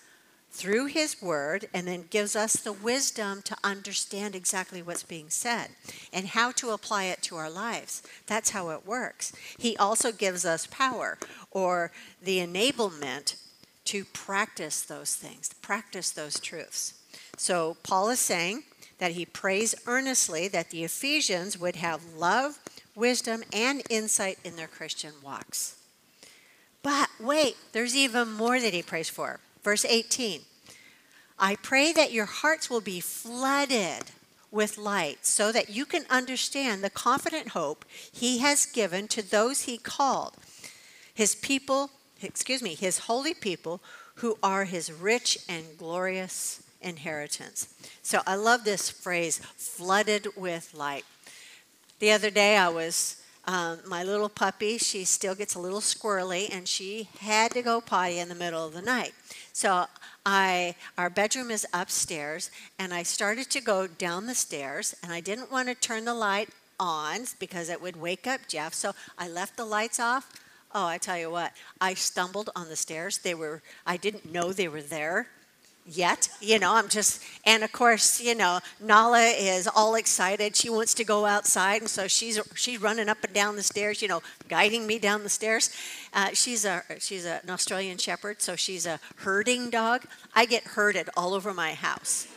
through 0.51 0.87
His 0.87 1.21
Word 1.21 1.67
and 1.73 1.87
then 1.87 2.05
gives 2.09 2.35
us 2.35 2.53
the 2.53 2.73
wisdom 2.73 3.41
to 3.43 3.57
understand 3.63 4.35
exactly 4.35 4.81
what's 4.81 5.03
being 5.03 5.29
said 5.29 5.67
and 6.11 6.27
how 6.27 6.51
to 6.53 6.71
apply 6.71 7.05
it 7.05 7.21
to 7.23 7.35
our 7.35 7.49
lives. 7.49 8.01
That's 8.25 8.49
how 8.51 8.69
it 8.69 8.85
works. 8.85 9.33
He 9.57 9.77
also 9.77 10.11
gives 10.11 10.45
us 10.45 10.67
power 10.67 11.17
or 11.51 11.91
the 12.21 12.39
enablement 12.39 13.35
to 13.85 14.05
practice 14.05 14.81
those 14.81 15.15
things, 15.15 15.53
practice 15.61 16.11
those 16.11 16.39
truths. 16.39 16.93
So 17.37 17.77
Paul 17.83 18.09
is 18.09 18.19
saying 18.19 18.63
that 18.99 19.13
he 19.13 19.25
prays 19.25 19.73
earnestly 19.87 20.47
that 20.49 20.69
the 20.69 20.83
Ephesians 20.83 21.57
would 21.57 21.77
have 21.77 22.13
love, 22.15 22.59
wisdom, 22.95 23.43
and 23.51 23.81
insight 23.89 24.37
in 24.43 24.55
their 24.55 24.67
Christian 24.67 25.13
walks. 25.23 25.77
But 26.83 27.09
wait, 27.19 27.57
there's 27.71 27.95
even 27.95 28.31
more 28.31 28.59
that 28.59 28.73
he 28.73 28.81
prays 28.81 29.09
for. 29.09 29.39
Verse 29.63 29.83
18 29.83 30.41
I 31.37 31.55
pray 31.55 31.93
that 31.93 32.11
your 32.11 32.25
hearts 32.25 32.69
will 32.69 32.81
be 32.81 32.99
flooded 32.99 34.11
with 34.51 34.77
light 34.77 35.25
so 35.25 35.51
that 35.51 35.69
you 35.69 35.85
can 35.85 36.05
understand 36.09 36.83
the 36.83 36.89
confident 36.89 37.49
hope 37.49 37.85
he 38.11 38.39
has 38.39 38.65
given 38.65 39.07
to 39.07 39.21
those 39.21 39.61
he 39.61 39.77
called, 39.77 40.33
his 41.13 41.35
people, 41.35 41.91
excuse 42.21 42.61
me, 42.61 42.75
his 42.75 42.99
holy 42.99 43.33
people 43.33 43.81
who 44.15 44.37
are 44.43 44.65
his 44.65 44.91
rich 44.91 45.37
and 45.47 45.77
glorious 45.77 46.61
inheritance. 46.81 47.73
So 48.01 48.21
I 48.25 48.35
love 48.35 48.63
this 48.63 48.89
phrase, 48.89 49.39
flooded 49.55 50.27
with 50.35 50.73
light. 50.73 51.05
The 51.99 52.11
other 52.11 52.29
day 52.29 52.57
I 52.57 52.69
was 52.69 53.21
um, 53.45 53.79
my 53.87 54.03
little 54.03 54.29
puppy, 54.29 54.77
she 54.77 55.05
still 55.05 55.33
gets 55.33 55.55
a 55.55 55.59
little 55.59 55.79
squirrely, 55.79 56.53
and 56.53 56.67
she 56.67 57.09
had 57.19 57.51
to 57.53 57.63
go 57.63 57.81
potty 57.81 58.19
in 58.19 58.29
the 58.29 58.35
middle 58.35 58.63
of 58.63 58.73
the 58.73 58.81
night. 58.81 59.13
So 59.53 59.85
I, 60.23 60.75
our 60.99 61.09
bedroom 61.09 61.49
is 61.49 61.65
upstairs, 61.73 62.51
and 62.77 62.93
I 62.93 63.01
started 63.01 63.49
to 63.49 63.61
go 63.61 63.87
down 63.87 64.27
the 64.27 64.35
stairs, 64.35 64.95
and 65.01 65.11
I 65.11 65.19
didn't 65.19 65.51
want 65.51 65.67
to 65.67 65.73
turn 65.73 66.05
the 66.05 66.13
light 66.13 66.49
on 66.79 67.21
because 67.39 67.69
it 67.69 67.81
would 67.81 67.99
wake 67.99 68.27
up 68.27 68.41
Jeff. 68.47 68.75
So 68.75 68.93
I 69.17 69.27
left 69.27 69.57
the 69.57 69.65
lights 69.65 69.99
off. 69.99 70.31
Oh, 70.75 70.85
I 70.85 70.99
tell 70.99 71.17
you 71.17 71.31
what, 71.31 71.53
I 71.81 71.95
stumbled 71.95 72.51
on 72.55 72.69
the 72.69 72.75
stairs. 72.75 73.17
They 73.17 73.33
were, 73.33 73.63
I 73.83 73.97
didn't 73.97 74.31
know 74.31 74.53
they 74.53 74.67
were 74.67 74.83
there 74.83 75.27
yet. 75.89 76.29
You 76.41 76.59
know, 76.59 76.73
I'm 76.73 76.89
just, 76.89 77.23
and 77.45 77.63
of 77.63 77.71
course, 77.71 78.21
you 78.21 78.35
know, 78.35 78.59
Nala 78.79 79.21
is 79.21 79.67
all 79.67 79.95
excited. 79.95 80.55
She 80.55 80.69
wants 80.69 80.93
to 80.95 81.03
go 81.03 81.25
outside, 81.25 81.81
and 81.81 81.89
so 81.89 82.07
she's 82.07 82.39
she's 82.55 82.81
running 82.81 83.09
up 83.09 83.23
and 83.23 83.33
down 83.33 83.55
the 83.55 83.63
stairs. 83.63 84.01
You 84.01 84.07
know, 84.07 84.21
guiding 84.47 84.87
me 84.87 84.99
down 84.99 85.23
the 85.23 85.29
stairs. 85.29 85.69
Uh, 86.13 86.29
she's 86.33 86.65
a 86.65 86.83
she's 86.99 87.25
an 87.25 87.49
Australian 87.49 87.97
Shepherd, 87.97 88.41
so 88.41 88.55
she's 88.55 88.85
a 88.85 88.99
herding 89.17 89.69
dog. 89.69 90.05
I 90.35 90.45
get 90.45 90.63
herded 90.63 91.09
all 91.15 91.33
over 91.33 91.53
my 91.53 91.73
house 91.73 92.27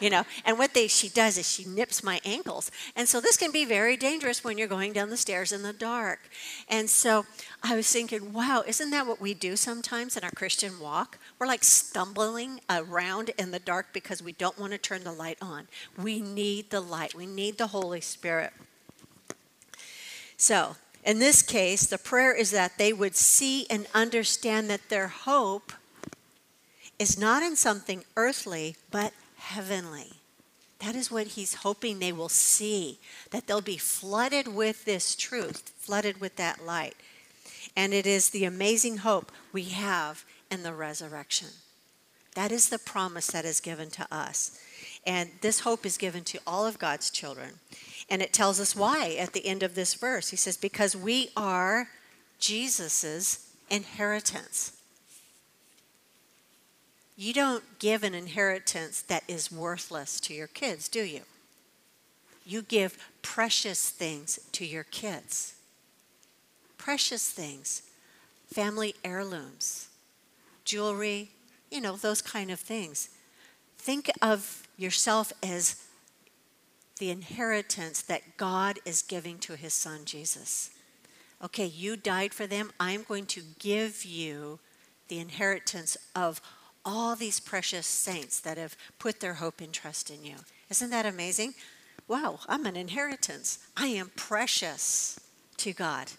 you 0.00 0.10
know? 0.10 0.24
And 0.44 0.58
what 0.58 0.74
they 0.74 0.86
she 0.86 1.08
does 1.08 1.38
is 1.38 1.50
she 1.50 1.64
nips 1.64 2.02
my 2.02 2.20
ankles. 2.24 2.70
And 2.96 3.08
so 3.08 3.20
this 3.20 3.36
can 3.36 3.50
be 3.52 3.64
very 3.64 3.96
dangerous 3.96 4.44
when 4.44 4.58
you're 4.58 4.68
going 4.68 4.92
down 4.92 5.10
the 5.10 5.16
stairs 5.16 5.52
in 5.52 5.62
the 5.62 5.72
dark. 5.72 6.20
And 6.68 6.88
so 6.88 7.26
i 7.62 7.74
was 7.74 7.90
thinking 7.90 8.32
wow 8.32 8.62
isn't 8.66 8.90
that 8.90 9.06
what 9.06 9.20
we 9.20 9.32
do 9.32 9.56
sometimes 9.56 10.16
in 10.16 10.24
our 10.24 10.30
christian 10.30 10.78
walk? 10.78 11.18
We're 11.38 11.46
like 11.46 11.64
stumbling 11.64 12.60
around 12.68 13.30
in 13.38 13.50
the 13.50 13.58
dark 13.58 13.92
because 13.92 14.22
we 14.22 14.32
don't 14.32 14.58
want 14.58 14.72
to 14.72 14.78
turn 14.78 15.04
the 15.04 15.12
light 15.12 15.38
on. 15.40 15.68
We 15.96 16.20
need 16.20 16.70
the 16.70 16.80
light. 16.80 17.14
We 17.14 17.26
need 17.26 17.58
the 17.58 17.68
holy 17.68 18.00
spirit. 18.00 18.52
So 20.36 20.76
in 21.04 21.18
this 21.18 21.42
case 21.42 21.86
the 21.86 21.98
prayer 21.98 22.34
is 22.34 22.50
that 22.50 22.78
they 22.78 22.92
would 22.92 23.16
see 23.16 23.66
and 23.70 23.86
understand 23.94 24.68
that 24.70 24.88
their 24.88 25.08
hope 25.08 25.72
is 26.98 27.18
not 27.18 27.42
in 27.42 27.56
something 27.56 28.04
earthly, 28.16 28.76
but 28.90 29.12
heavenly. 29.44 30.12
That 30.80 30.96
is 30.96 31.10
what 31.10 31.28
he's 31.28 31.54
hoping 31.54 31.98
they 31.98 32.12
will 32.12 32.28
see, 32.28 32.98
that 33.30 33.46
they'll 33.46 33.60
be 33.60 33.76
flooded 33.76 34.48
with 34.48 34.84
this 34.84 35.14
truth, 35.14 35.72
flooded 35.78 36.20
with 36.20 36.36
that 36.36 36.64
light. 36.64 36.96
And 37.76 37.94
it 37.94 38.06
is 38.06 38.30
the 38.30 38.44
amazing 38.44 38.98
hope 38.98 39.32
we 39.52 39.64
have 39.64 40.24
in 40.50 40.62
the 40.62 40.74
resurrection. 40.74 41.48
That 42.34 42.52
is 42.52 42.68
the 42.68 42.78
promise 42.78 43.28
that 43.28 43.44
is 43.44 43.60
given 43.60 43.90
to 43.90 44.06
us. 44.12 44.58
And 45.06 45.30
this 45.40 45.60
hope 45.60 45.86
is 45.86 45.96
given 45.96 46.24
to 46.24 46.40
all 46.46 46.66
of 46.66 46.78
God's 46.78 47.10
children. 47.10 47.60
And 48.10 48.20
it 48.20 48.32
tells 48.32 48.60
us 48.60 48.74
why 48.74 49.16
at 49.18 49.32
the 49.32 49.46
end 49.46 49.62
of 49.62 49.74
this 49.74 49.94
verse. 49.94 50.30
He 50.30 50.36
says, 50.36 50.56
Because 50.56 50.96
we 50.96 51.30
are 51.36 51.88
Jesus's 52.38 53.50
inheritance. 53.70 54.72
You 57.16 57.32
don't 57.32 57.78
give 57.78 58.02
an 58.02 58.14
inheritance 58.14 59.00
that 59.02 59.22
is 59.28 59.52
worthless 59.52 60.18
to 60.20 60.34
your 60.34 60.48
kids, 60.48 60.88
do 60.88 61.02
you? 61.02 61.22
You 62.44 62.62
give 62.62 62.98
precious 63.22 63.88
things 63.88 64.38
to 64.52 64.66
your 64.66 64.84
kids. 64.84 65.54
Precious 66.76 67.30
things, 67.30 67.82
family 68.52 68.94
heirlooms, 69.04 69.88
jewelry, 70.64 71.30
you 71.70 71.80
know, 71.80 71.96
those 71.96 72.20
kind 72.20 72.50
of 72.50 72.60
things. 72.60 73.08
Think 73.78 74.10
of 74.20 74.66
yourself 74.76 75.32
as 75.42 75.84
the 76.98 77.10
inheritance 77.10 78.02
that 78.02 78.36
God 78.36 78.78
is 78.84 79.02
giving 79.02 79.38
to 79.38 79.56
his 79.56 79.72
son 79.72 80.04
Jesus. 80.04 80.70
Okay, 81.42 81.66
you 81.66 81.96
died 81.96 82.34
for 82.34 82.46
them. 82.46 82.70
I'm 82.78 83.02
going 83.02 83.26
to 83.26 83.42
give 83.58 84.04
you 84.04 84.58
the 85.08 85.18
inheritance 85.18 85.96
of 86.14 86.40
all 86.84 87.16
these 87.16 87.40
precious 87.40 87.86
saints 87.86 88.40
that 88.40 88.58
have 88.58 88.76
put 88.98 89.20
their 89.20 89.34
hope 89.34 89.60
and 89.60 89.72
trust 89.72 90.10
in 90.10 90.24
you. 90.24 90.36
Isn't 90.70 90.90
that 90.90 91.06
amazing? 91.06 91.54
Wow, 92.06 92.40
I'm 92.48 92.66
an 92.66 92.76
inheritance. 92.76 93.58
I 93.76 93.86
am 93.86 94.10
precious 94.14 95.18
to 95.58 95.72
God. 95.72 96.12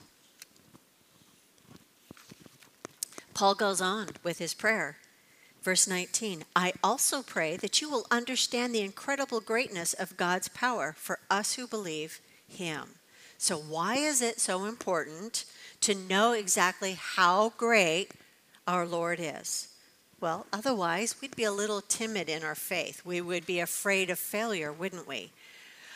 Paul 3.34 3.54
goes 3.54 3.82
on 3.82 4.10
with 4.24 4.40
his 4.40 4.54
prayer. 4.54 4.98
Verse 5.66 5.88
19 5.88 6.44
I 6.56 6.74
also 6.84 7.24
pray 7.24 7.58
that 7.58 7.82
you 7.82 7.90
will 7.90 8.06
understand 8.12 8.74
the 8.74 8.82
incredible 8.82 9.42
greatness 9.42 9.94
of 9.94 10.16
God's 10.16 10.48
power 10.48 10.94
for 10.96 11.18
us 11.30 11.56
who 11.56 11.66
believe 11.66 12.22
Him. 12.48 13.00
So, 13.40 13.58
why 13.58 13.96
is 13.96 14.22
it 14.22 14.40
so 14.40 14.66
important 14.66 15.44
to 15.82 15.96
know 15.96 16.34
exactly 16.34 16.94
how 16.94 17.54
great 17.58 18.12
our 18.68 18.86
Lord 18.86 19.20
is? 19.20 19.70
Well, 20.22 20.48
otherwise, 20.54 21.16
we'd 21.22 21.36
be 21.36 21.44
a 21.44 21.52
little 21.52 21.82
timid 21.82 22.30
in 22.30 22.44
our 22.44 22.56
faith. 22.56 23.02
We 23.06 23.22
would 23.22 23.46
be 23.46 23.60
afraid 23.60 24.10
of 24.10 24.18
failure, 24.18 24.72
wouldn't 24.72 25.08
we? 25.08 25.32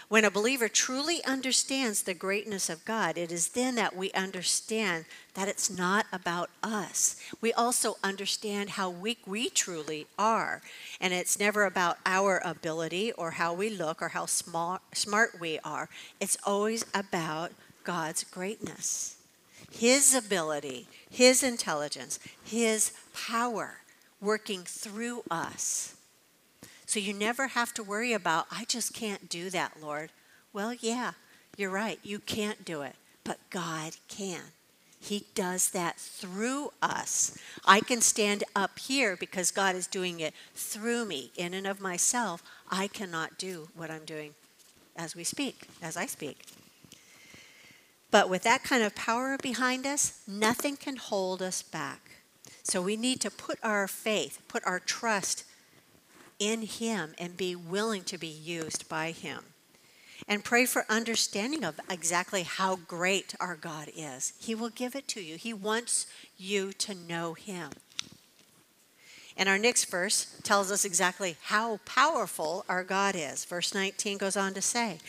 When 0.10 0.26
a 0.26 0.32
believer 0.32 0.68
truly 0.68 1.24
understands 1.24 2.02
the 2.02 2.16
greatness 2.16 2.68
of 2.68 2.84
God, 2.84 3.16
it 3.16 3.32
is 3.32 3.50
then 3.50 3.76
that 3.76 3.96
we 3.96 4.12
understand 4.14 5.06
that 5.36 5.48
it's 5.48 5.70
not 5.70 6.08
about 6.12 6.50
us. 6.64 7.16
We 7.42 7.54
also 7.54 7.98
understand 8.04 8.72
how 8.72 8.90
weak 8.90 9.20
we 9.28 9.52
truly 9.52 10.08
are. 10.18 10.64
And 11.00 11.14
it's 11.14 11.40
never 11.40 11.64
about 11.64 12.00
our 12.08 12.42
ability 12.44 13.12
or 13.12 13.32
how 13.32 13.54
we 13.54 13.70
look 13.70 14.02
or 14.02 14.10
how 14.10 14.26
smart, 14.26 14.82
smart 14.96 15.40
we 15.40 15.60
are. 15.64 15.90
It's 16.20 16.38
always 16.44 16.84
about 16.96 17.52
God's 17.84 18.24
greatness, 18.24 19.16
His 19.72 20.16
ability, 20.16 20.88
His 21.08 21.44
intelligence, 21.44 22.20
His 22.44 22.94
power 23.14 23.78
working 24.22 24.64
through 24.64 25.24
us. 25.30 25.96
So 26.86 27.00
you 27.00 27.14
never 27.14 27.48
have 27.48 27.74
to 27.76 27.84
worry 27.84 28.14
about, 28.14 28.48
I 28.52 28.66
just 28.66 28.94
can't 28.94 29.30
do 29.30 29.50
that, 29.52 29.74
Lord. 29.82 30.10
Well, 30.54 30.74
yeah, 30.74 31.12
you're 31.56 31.70
right. 31.70 32.00
You 32.04 32.20
can't 32.20 32.66
do 32.66 32.82
it, 32.82 32.96
but 33.24 33.38
God 33.50 33.98
can. 34.08 34.42
He 35.00 35.26
does 35.34 35.70
that 35.70 35.98
through 35.98 36.72
us. 36.82 37.38
I 37.66 37.80
can 37.80 38.02
stand 38.02 38.44
up 38.56 38.80
here 38.80 39.16
because 39.16 39.52
God 39.52 39.76
is 39.76 39.88
doing 39.88 40.20
it 40.20 40.34
through 40.56 41.06
me. 41.06 41.32
In 41.38 41.54
and 41.54 41.66
of 41.66 41.80
myself, 41.80 42.44
I 42.70 42.88
cannot 42.88 43.38
do 43.38 43.70
what 43.76 43.90
I'm 43.90 44.04
doing 44.04 44.34
as 44.98 45.16
we 45.16 45.24
speak, 45.24 45.68
as 45.82 45.96
I 45.96 46.06
speak. 46.06 46.44
But 48.12 48.30
with 48.30 48.44
that 48.44 48.64
kind 48.64 48.84
of 48.84 48.96
power 48.96 49.38
behind 49.42 49.86
us, 49.86 50.22
nothing 50.28 50.76
can 50.76 50.98
hold 50.98 51.42
us 51.42 51.62
back. 51.62 52.09
So 52.70 52.84
we 52.84 52.98
need 52.98 53.20
to 53.22 53.32
put 53.32 53.58
our 53.64 53.88
faith, 53.88 54.44
put 54.48 54.64
our 54.64 54.80
trust 54.80 55.44
in 56.38 56.62
Him 56.62 57.16
and 57.18 57.36
be 57.36 57.56
willing 57.56 58.04
to 58.04 58.18
be 58.20 58.28
used 58.28 58.88
by 58.88 59.10
Him. 59.10 59.46
And 60.28 60.44
pray 60.44 60.68
for 60.68 60.86
understanding 60.88 61.64
of 61.64 61.80
exactly 61.90 62.44
how 62.44 62.76
great 62.76 63.34
our 63.40 63.56
God 63.56 63.90
is. 63.96 64.34
He 64.40 64.54
will 64.54 64.70
give 64.70 64.96
it 64.96 65.08
to 65.10 65.22
you. 65.22 65.38
He 65.38 65.52
wants 65.52 66.06
you 66.38 66.72
to 66.74 66.94
know 66.94 67.34
Him. 67.34 67.72
And 69.36 69.50
our 69.50 69.58
next 69.58 69.86
verse 69.86 70.36
tells 70.44 70.70
us 70.70 70.86
exactly 70.86 71.38
how 71.46 71.80
powerful 71.86 72.66
our 72.70 72.84
God 72.84 73.16
is. 73.18 73.46
Verse 73.46 73.74
19 73.74 74.20
goes 74.20 74.38
on 74.38 74.54
to 74.54 74.62
say, 74.62 75.00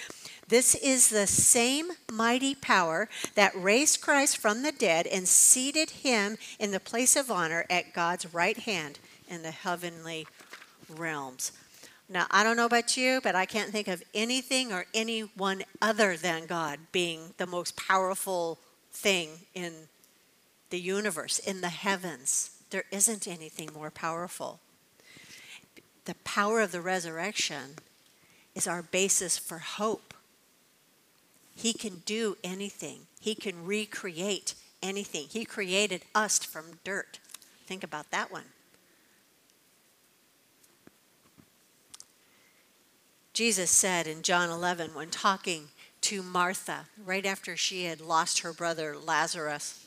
This 0.50 0.74
is 0.74 1.08
the 1.08 1.28
same 1.28 1.92
mighty 2.10 2.56
power 2.56 3.08
that 3.36 3.52
raised 3.54 4.00
Christ 4.00 4.36
from 4.36 4.62
the 4.62 4.72
dead 4.72 5.06
and 5.06 5.28
seated 5.28 5.90
him 5.90 6.38
in 6.58 6.72
the 6.72 6.80
place 6.80 7.14
of 7.14 7.30
honor 7.30 7.64
at 7.70 7.94
God's 7.94 8.34
right 8.34 8.56
hand 8.56 8.98
in 9.28 9.42
the 9.44 9.52
heavenly 9.52 10.26
realms. 10.88 11.52
Now, 12.08 12.26
I 12.32 12.42
don't 12.42 12.56
know 12.56 12.66
about 12.66 12.96
you, 12.96 13.20
but 13.22 13.36
I 13.36 13.46
can't 13.46 13.70
think 13.70 13.86
of 13.86 14.02
anything 14.12 14.72
or 14.72 14.86
anyone 14.92 15.62
other 15.80 16.16
than 16.16 16.46
God 16.46 16.80
being 16.90 17.32
the 17.36 17.46
most 17.46 17.76
powerful 17.76 18.58
thing 18.90 19.28
in 19.54 19.72
the 20.70 20.80
universe, 20.80 21.38
in 21.38 21.60
the 21.60 21.68
heavens. 21.68 22.50
There 22.70 22.84
isn't 22.90 23.28
anything 23.28 23.70
more 23.72 23.92
powerful. 23.92 24.58
The 26.06 26.16
power 26.24 26.60
of 26.60 26.72
the 26.72 26.80
resurrection 26.80 27.76
is 28.56 28.66
our 28.66 28.82
basis 28.82 29.38
for 29.38 29.58
hope. 29.58 30.09
He 31.54 31.72
can 31.72 32.02
do 32.06 32.36
anything, 32.42 33.06
He 33.20 33.34
can 33.34 33.64
recreate 33.64 34.54
anything. 34.82 35.26
He 35.28 35.44
created 35.44 36.02
us 36.14 36.38
from 36.38 36.78
dirt. 36.84 37.18
Think 37.66 37.84
about 37.84 38.10
that 38.10 38.32
one. 38.32 38.44
Jesus 43.32 43.70
said 43.70 44.06
in 44.06 44.22
John 44.22 44.50
11 44.50 44.92
when 44.92 45.08
talking 45.08 45.68
to 46.02 46.22
Martha 46.22 46.86
right 47.04 47.24
after 47.24 47.56
she 47.56 47.84
had 47.84 48.00
lost 48.00 48.40
her 48.40 48.52
brother 48.52 48.96
Lazarus, 48.96 49.86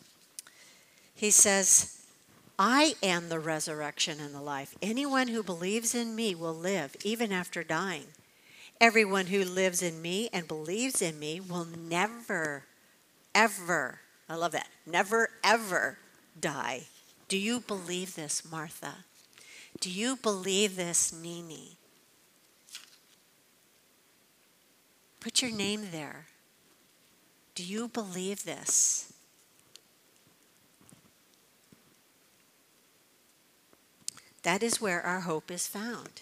He 1.13 1.29
says, 1.29 2.03
I 2.57 2.95
am 3.01 3.29
the 3.29 3.39
resurrection 3.39 4.19
and 4.19 4.33
the 4.33 4.41
life. 4.41 4.75
Anyone 4.81 5.27
who 5.27 5.43
believes 5.43 5.93
in 5.95 6.15
me 6.15 6.35
will 6.35 6.53
live 6.53 6.95
even 7.03 7.31
after 7.31 7.63
dying. 7.63 8.05
Everyone 8.83 9.27
who 9.27 9.45
lives 9.45 9.81
in 9.81 10.01
me 10.01 10.27
and 10.33 10.45
believes 10.45 11.01
in 11.01 11.17
me 11.17 11.39
will 11.39 11.63
never, 11.63 12.65
ever, 13.33 14.01
I 14.27 14.35
love 14.35 14.51
that, 14.51 14.67
never, 14.85 15.29
ever 15.41 15.97
die. 16.37 16.87
Do 17.29 17.37
you 17.37 17.61
believe 17.61 18.15
this, 18.15 18.43
Martha? 18.51 19.05
Do 19.79 19.89
you 19.89 20.17
believe 20.17 20.75
this, 20.75 21.13
Nini? 21.13 21.77
Put 25.21 25.41
your 25.41 25.51
name 25.51 25.87
there. 25.93 26.25
Do 27.55 27.63
you 27.63 27.87
believe 27.87 28.43
this? 28.43 29.13
That 34.41 34.61
is 34.61 34.81
where 34.81 35.01
our 35.01 35.21
hope 35.21 35.49
is 35.49 35.67
found. 35.67 36.19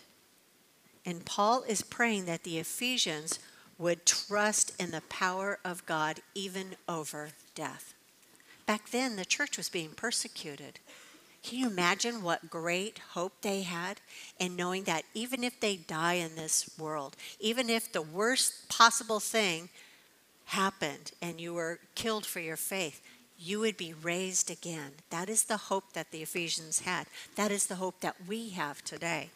And 1.06 1.26
Paul 1.26 1.64
is 1.68 1.82
praying 1.82 2.26
that 2.26 2.44
the 2.44 2.60
Ephesians 2.60 3.40
would 3.78 4.06
trust 4.06 4.80
in 4.80 4.92
the 4.92 5.02
power 5.02 5.58
of 5.66 5.86
God 5.86 6.20
even 6.36 6.76
over 6.88 7.30
death. 7.56 7.94
Back 8.68 8.92
then, 8.92 9.16
the 9.16 9.26
church 9.26 9.58
was 9.58 9.70
being 9.70 9.90
persecuted. 9.90 10.80
Can 11.44 11.58
you 11.58 11.68
imagine 11.68 12.22
what 12.22 12.52
great 12.52 13.00
hope 13.14 13.34
they 13.42 13.64
had 13.64 14.00
in 14.40 14.56
knowing 14.56 14.84
that 14.84 15.06
even 15.16 15.44
if 15.44 15.60
they 15.60 15.76
die 15.76 16.14
in 16.14 16.36
this 16.36 16.70
world, 16.78 17.16
even 17.40 17.70
if 17.70 17.92
the 17.92 18.04
worst 18.04 18.70
possible 18.70 19.20
thing 19.20 19.70
happened 20.46 21.12
and 21.22 21.42
you 21.42 21.54
were 21.54 21.80
killed 21.96 22.26
for 22.26 22.40
your 22.40 22.58
faith, 22.58 23.02
you 23.40 23.60
would 23.60 23.76
be 23.76 23.94
raised 23.94 24.52
again. 24.52 24.92
That 25.10 25.30
is 25.30 25.46
the 25.46 25.58
hope 25.58 25.94
that 25.94 26.12
the 26.12 26.22
Ephesians 26.22 26.82
had. 26.82 27.08
That 27.36 27.52
is 27.52 27.66
the 27.66 27.76
hope 27.76 28.02
that 28.02 28.28
we 28.28 28.50
have 28.50 28.84
today. 28.84 29.32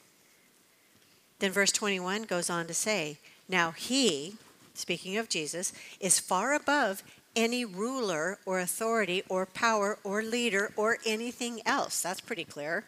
Then 1.39 1.51
verse 1.51 1.71
21 1.71 2.23
goes 2.23 2.49
on 2.49 2.67
to 2.67 2.73
say, 2.73 3.17
Now 3.49 3.71
he, 3.71 4.35
speaking 4.73 5.17
of 5.17 5.29
Jesus, 5.29 5.73
is 5.99 6.19
far 6.19 6.53
above 6.53 7.03
any 7.35 7.65
ruler 7.65 8.39
or 8.45 8.59
authority 8.59 9.23
or 9.27 9.45
power 9.45 9.99
or 10.03 10.23
leader 10.23 10.71
or 10.75 10.97
anything 11.05 11.61
else. 11.65 12.01
That's 12.01 12.21
pretty 12.21 12.45
clear. 12.45 12.85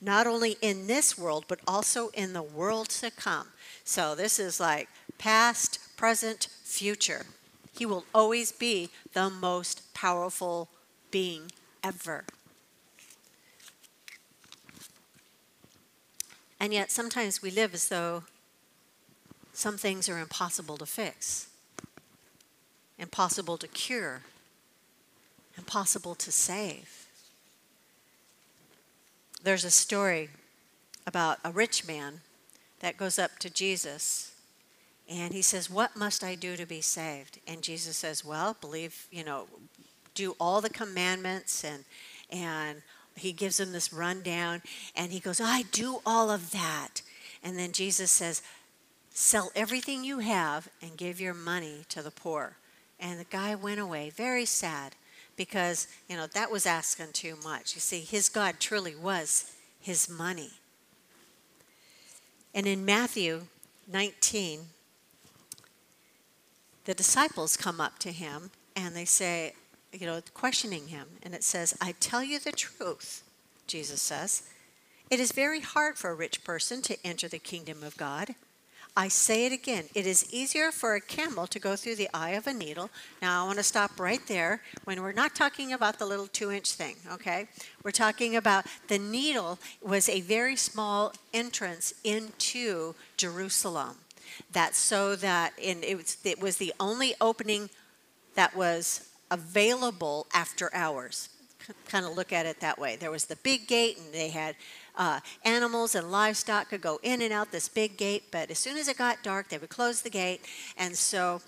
Not 0.00 0.26
only 0.26 0.56
in 0.62 0.86
this 0.86 1.18
world, 1.18 1.44
but 1.48 1.58
also 1.66 2.08
in 2.10 2.32
the 2.32 2.42
world 2.42 2.88
to 2.90 3.10
come. 3.10 3.48
So 3.84 4.14
this 4.14 4.38
is 4.38 4.60
like 4.60 4.88
past, 5.18 5.80
present, 5.96 6.48
future. 6.62 7.26
He 7.76 7.84
will 7.84 8.04
always 8.14 8.52
be 8.52 8.90
the 9.12 9.28
most 9.28 9.92
powerful 9.94 10.68
being 11.10 11.50
ever. 11.82 12.24
And 16.60 16.72
yet 16.72 16.90
sometimes 16.90 17.40
we 17.42 17.50
live 17.50 17.74
as 17.74 17.88
though 17.88 18.24
some 19.52 19.76
things 19.76 20.08
are 20.08 20.18
impossible 20.18 20.76
to 20.78 20.86
fix 20.86 21.48
impossible 22.98 23.56
to 23.56 23.68
cure, 23.68 24.22
impossible 25.56 26.14
to 26.16 26.32
save. 26.32 27.06
There's 29.42 29.64
a 29.64 29.70
story 29.70 30.30
about 31.06 31.38
a 31.44 31.52
rich 31.52 31.86
man 31.86 32.20
that 32.80 32.96
goes 32.96 33.18
up 33.18 33.38
to 33.38 33.50
Jesus 33.50 34.32
and 35.08 35.32
he 35.32 35.42
says, 35.42 35.70
What 35.70 35.96
must 35.96 36.22
I 36.22 36.34
do 36.34 36.56
to 36.56 36.66
be 36.66 36.80
saved? 36.80 37.38
And 37.46 37.62
Jesus 37.62 37.96
says, 37.96 38.24
Well, 38.24 38.56
believe, 38.60 39.06
you 39.10 39.24
know, 39.24 39.46
do 40.14 40.36
all 40.38 40.60
the 40.60 40.70
commandments 40.70 41.64
and 41.64 41.84
and 42.30 42.82
he 43.20 43.32
gives 43.32 43.60
him 43.60 43.72
this 43.72 43.92
rundown 43.92 44.62
and 44.96 45.12
he 45.12 45.20
goes, 45.20 45.40
I 45.40 45.62
do 45.72 46.00
all 46.04 46.30
of 46.30 46.50
that. 46.52 47.02
And 47.42 47.58
then 47.58 47.72
Jesus 47.72 48.10
says, 48.10 48.42
Sell 49.10 49.50
everything 49.56 50.04
you 50.04 50.20
have 50.20 50.68
and 50.80 50.96
give 50.96 51.20
your 51.20 51.34
money 51.34 51.84
to 51.88 52.02
the 52.02 52.10
poor. 52.10 52.56
And 53.00 53.18
the 53.18 53.24
guy 53.24 53.54
went 53.54 53.80
away 53.80 54.10
very 54.10 54.44
sad 54.44 54.94
because, 55.36 55.88
you 56.08 56.16
know, 56.16 56.28
that 56.28 56.52
was 56.52 56.66
asking 56.66 57.12
too 57.12 57.36
much. 57.42 57.74
You 57.74 57.80
see, 57.80 58.00
his 58.00 58.28
God 58.28 58.56
truly 58.60 58.94
was 58.94 59.52
his 59.80 60.08
money. 60.08 60.50
And 62.54 62.66
in 62.66 62.84
Matthew 62.84 63.46
19, 63.90 64.60
the 66.84 66.94
disciples 66.94 67.56
come 67.56 67.80
up 67.80 67.98
to 68.00 68.12
him 68.12 68.50
and 68.74 68.94
they 68.94 69.04
say, 69.04 69.54
you 69.92 70.06
know, 70.06 70.20
questioning 70.34 70.88
him. 70.88 71.06
And 71.22 71.34
it 71.34 71.44
says, 71.44 71.76
I 71.80 71.94
tell 72.00 72.22
you 72.22 72.38
the 72.38 72.52
truth. 72.52 73.22
Jesus 73.66 74.02
says. 74.02 74.42
It 75.10 75.20
is 75.20 75.32
very 75.32 75.60
hard 75.60 75.96
for 75.96 76.10
a 76.10 76.14
rich 76.14 76.44
person 76.44 76.82
to 76.82 76.96
enter 77.06 77.28
the 77.28 77.38
kingdom 77.38 77.82
of 77.82 77.96
God. 77.96 78.34
I 78.96 79.08
say 79.08 79.46
it 79.46 79.52
again. 79.52 79.84
It 79.94 80.06
is 80.06 80.34
easier 80.34 80.72
for 80.72 80.96
a 80.96 81.00
camel 81.00 81.46
to 81.46 81.60
go 81.60 81.76
through 81.76 81.94
the 81.94 82.08
eye 82.12 82.30
of 82.30 82.48
a 82.48 82.52
needle. 82.52 82.90
Now, 83.22 83.44
I 83.44 83.46
want 83.46 83.58
to 83.58 83.62
stop 83.62 84.00
right 84.00 84.20
there 84.26 84.60
when 84.84 85.00
we're 85.02 85.12
not 85.12 85.36
talking 85.36 85.72
about 85.72 85.98
the 86.00 86.06
little 86.06 86.26
two 86.26 86.50
inch 86.50 86.72
thing, 86.72 86.96
okay? 87.12 87.46
We're 87.84 87.92
talking 87.92 88.34
about 88.34 88.66
the 88.88 88.98
needle 88.98 89.60
was 89.80 90.08
a 90.08 90.20
very 90.20 90.56
small 90.56 91.12
entrance 91.32 91.94
into 92.02 92.96
Jerusalem. 93.16 93.98
That's 94.52 94.78
so 94.78 95.14
that 95.16 95.52
in, 95.58 95.84
it, 95.84 95.96
was, 95.96 96.16
it 96.24 96.40
was 96.40 96.56
the 96.56 96.74
only 96.80 97.14
opening 97.20 97.70
that 98.34 98.56
was 98.56 99.07
available 99.30 100.26
after 100.32 100.74
hours. 100.74 101.28
Kind 101.88 102.06
of 102.06 102.16
look 102.16 102.32
at 102.32 102.46
it 102.46 102.60
that 102.60 102.78
way. 102.78 102.96
There 102.96 103.10
was 103.10 103.26
the 103.26 103.36
big 103.36 103.66
gate, 103.66 103.98
and 103.98 104.12
they 104.12 104.30
had 104.30 104.56
uh, 104.96 105.20
animals 105.44 105.94
and 105.94 106.10
livestock 106.10 106.70
could 106.70 106.80
go 106.80 106.98
in 107.02 107.22
and 107.22 107.32
out 107.32 107.52
this 107.52 107.68
big 107.68 107.96
gate, 107.96 108.24
but 108.30 108.50
as 108.50 108.58
soon 108.58 108.76
as 108.76 108.88
it 108.88 108.98
got 108.98 109.22
dark, 109.22 109.48
they 109.48 109.58
would 109.58 109.68
close 109.68 110.02
the 110.02 110.10
gate. 110.10 110.40
And 110.76 110.96
so, 110.96 111.40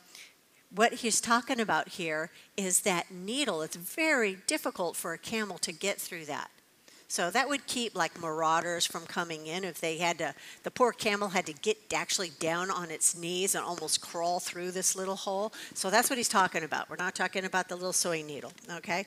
what 0.72 0.94
he's 0.94 1.20
talking 1.20 1.58
about 1.58 1.88
here 1.88 2.30
is 2.56 2.82
that 2.82 3.10
needle. 3.10 3.62
It's 3.62 3.74
very 3.74 4.38
difficult 4.46 4.94
for 4.94 5.12
a 5.12 5.18
camel 5.18 5.58
to 5.58 5.72
get 5.72 6.00
through 6.00 6.26
that. 6.26 6.50
So 7.10 7.28
that 7.32 7.48
would 7.48 7.66
keep 7.66 7.96
like 7.96 8.20
marauders 8.20 8.86
from 8.86 9.04
coming 9.04 9.48
in 9.48 9.64
if 9.64 9.80
they 9.80 9.98
had 9.98 10.18
to. 10.18 10.32
The 10.62 10.70
poor 10.70 10.92
camel 10.92 11.30
had 11.30 11.44
to 11.46 11.52
get 11.52 11.76
actually 11.92 12.30
down 12.38 12.70
on 12.70 12.92
its 12.92 13.16
knees 13.16 13.56
and 13.56 13.64
almost 13.64 14.00
crawl 14.00 14.38
through 14.38 14.70
this 14.70 14.94
little 14.94 15.16
hole. 15.16 15.52
So 15.74 15.90
that's 15.90 16.08
what 16.08 16.18
he's 16.18 16.28
talking 16.28 16.62
about. 16.62 16.88
We're 16.88 16.94
not 16.94 17.16
talking 17.16 17.44
about 17.44 17.68
the 17.68 17.74
little 17.74 17.92
sewing 17.92 18.28
needle, 18.28 18.52
okay? 18.70 19.06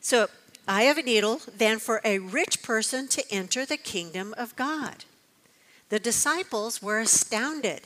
So 0.00 0.28
I 0.66 0.84
have 0.84 0.96
a 0.96 1.02
needle 1.02 1.42
than 1.54 1.80
for 1.80 2.00
a 2.02 2.18
rich 2.18 2.62
person 2.62 3.08
to 3.08 3.22
enter 3.30 3.66
the 3.66 3.76
kingdom 3.76 4.34
of 4.38 4.56
God. 4.56 5.04
The 5.90 5.98
disciples 5.98 6.80
were 6.80 6.98
astounded. 6.98 7.82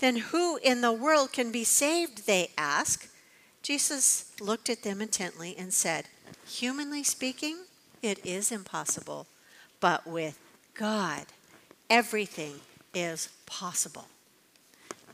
Then 0.00 0.16
who 0.16 0.56
in 0.56 0.80
the 0.80 0.92
world 0.92 1.32
can 1.32 1.52
be 1.52 1.62
saved? 1.62 2.26
They 2.26 2.50
ask. 2.58 3.08
Jesus 3.62 4.32
looked 4.40 4.68
at 4.68 4.82
them 4.82 5.00
intently 5.00 5.54
and 5.56 5.72
said, 5.72 6.06
Humanly 6.44 7.04
speaking, 7.04 7.58
it 8.02 8.24
is 8.24 8.52
impossible, 8.52 9.26
but 9.80 10.06
with 10.06 10.38
God, 10.74 11.26
everything 11.88 12.54
is 12.94 13.28
possible. 13.46 14.06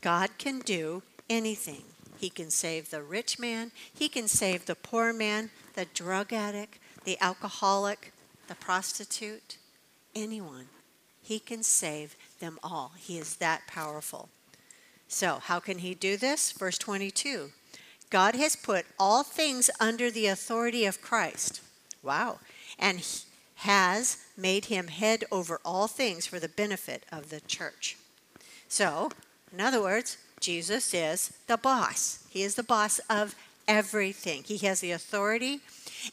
God 0.01 0.29
can 0.37 0.59
do 0.59 1.03
anything. 1.29 1.83
He 2.17 2.29
can 2.29 2.49
save 2.49 2.89
the 2.89 3.01
rich 3.01 3.39
man, 3.39 3.71
He 3.93 4.09
can 4.09 4.27
save 4.27 4.65
the 4.65 4.75
poor 4.75 5.13
man, 5.13 5.51
the 5.75 5.85
drug 5.85 6.33
addict, 6.33 6.79
the 7.05 7.17
alcoholic, 7.21 8.11
the 8.47 8.55
prostitute, 8.55 9.57
anyone. 10.15 10.67
He 11.21 11.39
can 11.39 11.63
save 11.63 12.15
them 12.39 12.59
all. 12.63 12.93
He 12.97 13.17
is 13.17 13.35
that 13.35 13.67
powerful. 13.67 14.29
So, 15.07 15.39
how 15.43 15.59
can 15.59 15.79
he 15.79 15.93
do 15.93 16.17
this? 16.17 16.51
Verse 16.51 16.77
22 16.77 17.51
God 18.09 18.35
has 18.35 18.55
put 18.55 18.85
all 18.99 19.23
things 19.23 19.69
under 19.79 20.09
the 20.09 20.27
authority 20.27 20.85
of 20.85 21.01
Christ. 21.01 21.61
Wow. 22.01 22.39
And 22.77 23.01
has 23.55 24.17
made 24.37 24.65
him 24.65 24.87
head 24.87 25.25
over 25.31 25.59
all 25.65 25.87
things 25.87 26.25
for 26.25 26.39
the 26.39 26.47
benefit 26.47 27.03
of 27.11 27.29
the 27.29 27.41
church. 27.41 27.97
So, 28.69 29.11
in 29.51 29.59
other 29.59 29.81
words, 29.81 30.17
Jesus 30.39 30.93
is 30.93 31.33
the 31.47 31.57
boss. 31.57 32.23
He 32.29 32.43
is 32.43 32.55
the 32.55 32.63
boss 32.63 32.99
of 33.09 33.35
everything. 33.67 34.43
He 34.43 34.57
has 34.59 34.79
the 34.79 34.91
authority, 34.91 35.59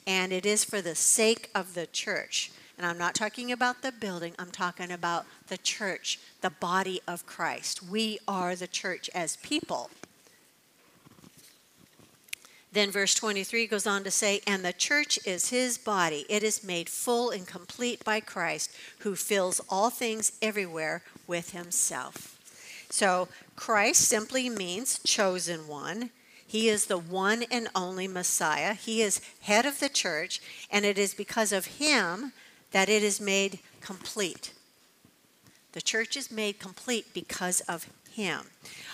and 0.06 0.32
it 0.32 0.44
is 0.44 0.64
for 0.64 0.80
the 0.80 0.96
sake 0.96 1.48
of 1.54 1.74
the 1.74 1.86
church. 1.86 2.50
And 2.76 2.84
I'm 2.84 2.98
not 2.98 3.14
talking 3.14 3.52
about 3.52 3.82
the 3.82 3.92
building, 3.92 4.34
I'm 4.38 4.50
talking 4.50 4.90
about 4.90 5.24
the 5.46 5.56
church, 5.56 6.18
the 6.40 6.50
body 6.50 7.00
of 7.06 7.26
Christ. 7.26 7.82
We 7.82 8.18
are 8.26 8.56
the 8.56 8.66
church 8.66 9.08
as 9.14 9.36
people. 9.36 9.90
Then 12.76 12.90
verse 12.90 13.14
23 13.14 13.68
goes 13.68 13.86
on 13.86 14.04
to 14.04 14.10
say, 14.10 14.42
And 14.46 14.62
the 14.62 14.74
church 14.74 15.18
is 15.24 15.48
his 15.48 15.78
body. 15.78 16.26
It 16.28 16.42
is 16.42 16.62
made 16.62 16.90
full 16.90 17.30
and 17.30 17.46
complete 17.46 18.04
by 18.04 18.20
Christ, 18.20 18.70
who 18.98 19.16
fills 19.16 19.62
all 19.70 19.88
things 19.88 20.32
everywhere 20.42 21.00
with 21.26 21.52
himself. 21.52 22.38
So 22.90 23.28
Christ 23.56 24.02
simply 24.02 24.50
means 24.50 24.98
chosen 24.98 25.66
one. 25.66 26.10
He 26.46 26.68
is 26.68 26.84
the 26.84 26.98
one 26.98 27.44
and 27.50 27.68
only 27.74 28.06
Messiah. 28.06 28.74
He 28.74 29.00
is 29.00 29.22
head 29.40 29.64
of 29.64 29.80
the 29.80 29.88
church, 29.88 30.42
and 30.70 30.84
it 30.84 30.98
is 30.98 31.14
because 31.14 31.52
of 31.52 31.78
him 31.78 32.34
that 32.72 32.90
it 32.90 33.02
is 33.02 33.22
made 33.22 33.58
complete. 33.80 34.52
The 35.72 35.80
church 35.80 36.14
is 36.14 36.30
made 36.30 36.58
complete 36.58 37.06
because 37.14 37.62
of 37.62 37.88
him. 38.10 38.48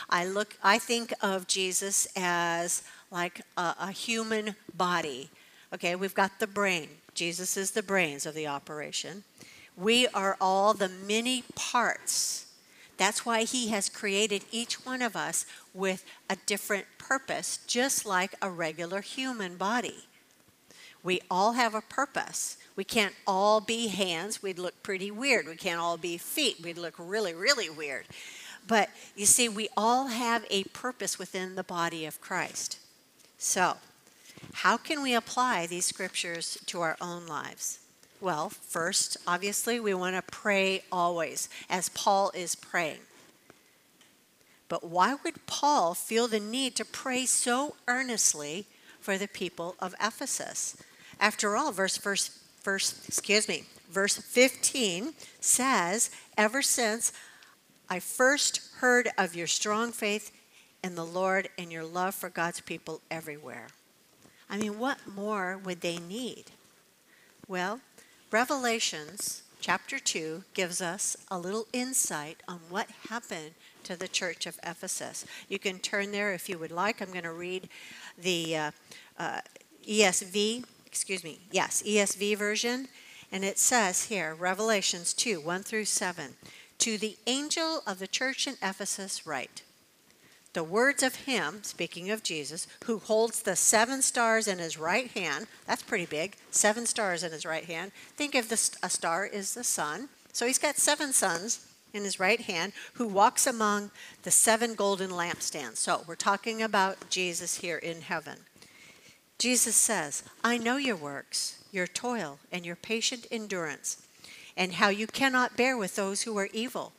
I 0.08 0.24
look 0.24 0.56
I 0.62 0.78
think 0.78 1.12
of 1.20 1.48
Jesus 1.48 2.06
as 2.14 2.84
like 3.12 3.42
a, 3.56 3.74
a 3.78 3.90
human 3.92 4.56
body. 4.74 5.30
Okay, 5.72 5.94
we've 5.94 6.14
got 6.14 6.40
the 6.40 6.46
brain. 6.46 6.88
Jesus 7.14 7.56
is 7.56 7.70
the 7.70 7.82
brains 7.82 8.26
of 8.26 8.34
the 8.34 8.48
operation. 8.48 9.22
We 9.76 10.08
are 10.08 10.36
all 10.40 10.74
the 10.74 10.88
many 10.88 11.44
parts 11.54 12.46
that's 13.02 13.26
why 13.26 13.42
He 13.42 13.70
has 13.70 13.88
created 13.88 14.44
each 14.52 14.86
one 14.86 15.02
of 15.02 15.16
us 15.16 15.44
with 15.74 16.04
a 16.30 16.36
different 16.46 16.86
purpose, 16.98 17.58
just 17.66 18.06
like 18.06 18.34
a 18.40 18.48
regular 18.48 19.00
human 19.00 19.56
body. 19.56 20.04
We 21.02 21.20
all 21.28 21.54
have 21.54 21.74
a 21.74 21.80
purpose. 21.80 22.58
We 22.76 22.84
can't 22.84 23.14
all 23.26 23.60
be 23.60 23.88
hands, 23.88 24.40
we'd 24.40 24.60
look 24.60 24.84
pretty 24.84 25.10
weird. 25.10 25.46
We 25.46 25.56
can't 25.56 25.80
all 25.80 25.96
be 25.96 26.16
feet, 26.16 26.60
we'd 26.62 26.78
look 26.78 26.94
really, 26.96 27.34
really 27.34 27.68
weird. 27.68 28.06
But 28.68 28.88
you 29.16 29.26
see, 29.26 29.48
we 29.48 29.68
all 29.76 30.06
have 30.06 30.46
a 30.48 30.62
purpose 30.64 31.18
within 31.18 31.56
the 31.56 31.64
body 31.64 32.06
of 32.06 32.20
Christ. 32.20 32.78
So, 33.44 33.76
how 34.52 34.76
can 34.76 35.02
we 35.02 35.14
apply 35.14 35.66
these 35.66 35.84
scriptures 35.84 36.58
to 36.66 36.80
our 36.80 36.96
own 37.00 37.26
lives? 37.26 37.80
Well, 38.20 38.50
first, 38.50 39.16
obviously, 39.26 39.80
we 39.80 39.94
want 39.94 40.14
to 40.14 40.22
pray 40.22 40.84
always, 40.92 41.48
as 41.68 41.88
Paul 41.88 42.30
is 42.36 42.54
praying. 42.54 43.00
But 44.68 44.84
why 44.84 45.16
would 45.24 45.44
Paul 45.46 45.92
feel 45.94 46.28
the 46.28 46.38
need 46.38 46.76
to 46.76 46.84
pray 46.84 47.26
so 47.26 47.74
earnestly 47.88 48.66
for 49.00 49.18
the 49.18 49.26
people 49.26 49.74
of 49.80 49.96
Ephesus? 50.00 50.76
After 51.18 51.56
all, 51.56 51.72
verse, 51.72 51.96
verse, 51.96 52.38
verse, 52.62 53.04
excuse 53.08 53.48
me, 53.48 53.64
verse 53.90 54.18
15 54.18 55.14
says, 55.40 56.12
Ever 56.38 56.62
since 56.62 57.12
I 57.90 57.98
first 57.98 58.60
heard 58.76 59.08
of 59.18 59.34
your 59.34 59.48
strong 59.48 59.90
faith 59.90 60.30
in 60.82 60.94
the 60.94 61.04
Lord 61.04 61.48
and 61.58 61.70
your 61.70 61.84
love 61.84 62.14
for 62.14 62.28
God's 62.28 62.60
people 62.60 63.00
everywhere. 63.10 63.68
I 64.50 64.58
mean, 64.58 64.78
what 64.78 64.98
more 65.06 65.58
would 65.64 65.80
they 65.80 65.98
need? 65.98 66.44
Well, 67.48 67.80
Revelations 68.30 69.42
chapter 69.60 69.98
2 69.98 70.44
gives 70.54 70.82
us 70.82 71.16
a 71.30 71.38
little 71.38 71.66
insight 71.72 72.42
on 72.48 72.60
what 72.68 72.88
happened 73.08 73.52
to 73.84 73.96
the 73.96 74.08
church 74.08 74.46
of 74.46 74.58
Ephesus. 74.64 75.24
You 75.48 75.58
can 75.58 75.78
turn 75.78 76.12
there 76.12 76.32
if 76.32 76.48
you 76.48 76.58
would 76.58 76.72
like. 76.72 77.00
I'm 77.00 77.10
going 77.10 77.22
to 77.22 77.32
read 77.32 77.68
the 78.18 78.56
uh, 78.56 78.70
uh, 79.18 79.40
ESV, 79.86 80.64
excuse 80.86 81.22
me, 81.22 81.38
yes, 81.50 81.82
ESV 81.82 82.36
version. 82.36 82.88
And 83.30 83.44
it 83.44 83.58
says 83.58 84.04
here, 84.04 84.34
Revelations 84.34 85.14
2 85.14 85.40
1 85.40 85.62
through 85.62 85.86
7. 85.86 86.34
To 86.78 86.98
the 86.98 87.16
angel 87.26 87.82
of 87.86 87.98
the 87.98 88.06
church 88.06 88.46
in 88.46 88.54
Ephesus, 88.62 89.26
write 89.26 89.62
the 90.52 90.64
words 90.64 91.02
of 91.02 91.14
him, 91.14 91.62
speaking 91.62 92.10
of 92.10 92.22
Jesus, 92.22 92.66
who 92.84 92.98
holds 92.98 93.42
the 93.42 93.56
seven 93.56 94.02
stars 94.02 94.46
in 94.46 94.58
his 94.58 94.78
right 94.78 95.10
hand. 95.10 95.46
That's 95.66 95.82
pretty 95.82 96.06
big. 96.06 96.36
Seven 96.50 96.84
stars 96.86 97.22
in 97.22 97.32
his 97.32 97.46
right 97.46 97.64
hand. 97.64 97.92
Think 98.16 98.34
of 98.34 98.48
the, 98.48 98.70
a 98.82 98.90
star 98.90 99.24
is 99.24 99.54
the 99.54 99.64
sun. 99.64 100.08
So 100.32 100.46
he's 100.46 100.58
got 100.58 100.76
seven 100.76 101.12
suns 101.12 101.66
in 101.94 102.04
his 102.04 102.20
right 102.20 102.40
hand 102.40 102.72
who 102.94 103.06
walks 103.06 103.46
among 103.46 103.90
the 104.22 104.30
seven 104.30 104.74
golden 104.74 105.10
lampstands. 105.10 105.76
So 105.76 106.02
we're 106.06 106.16
talking 106.16 106.62
about 106.62 107.08
Jesus 107.10 107.58
here 107.58 107.78
in 107.78 108.02
heaven. 108.02 108.38
Jesus 109.38 109.76
says, 109.76 110.22
I 110.44 110.58
know 110.58 110.76
your 110.76 110.96
works, 110.96 111.64
your 111.72 111.86
toil, 111.86 112.38
and 112.50 112.64
your 112.64 112.76
patient 112.76 113.26
endurance, 113.30 114.06
and 114.56 114.74
how 114.74 114.88
you 114.88 115.06
cannot 115.06 115.56
bear 115.56 115.76
with 115.76 115.96
those 115.96 116.22
who 116.22 116.36
are 116.38 116.48
evil 116.52 116.92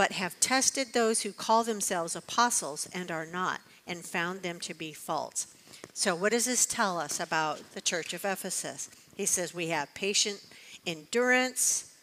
but 0.00 0.12
have 0.12 0.40
tested 0.40 0.94
those 0.94 1.20
who 1.20 1.30
call 1.30 1.62
themselves 1.62 2.16
apostles 2.16 2.88
and 2.94 3.10
are 3.10 3.26
not, 3.26 3.60
and 3.86 4.02
found 4.02 4.40
them 4.40 4.58
to 4.58 4.72
be 4.72 4.94
false. 4.94 5.46
So, 5.92 6.14
what 6.14 6.32
does 6.32 6.46
this 6.46 6.64
tell 6.64 6.98
us 6.98 7.20
about 7.20 7.74
the 7.74 7.82
church 7.82 8.14
of 8.14 8.24
Ephesus? 8.24 8.88
He 9.14 9.26
says 9.26 9.52
we 9.52 9.66
have 9.66 9.92
patient 9.92 10.42
endurance. 10.86 11.94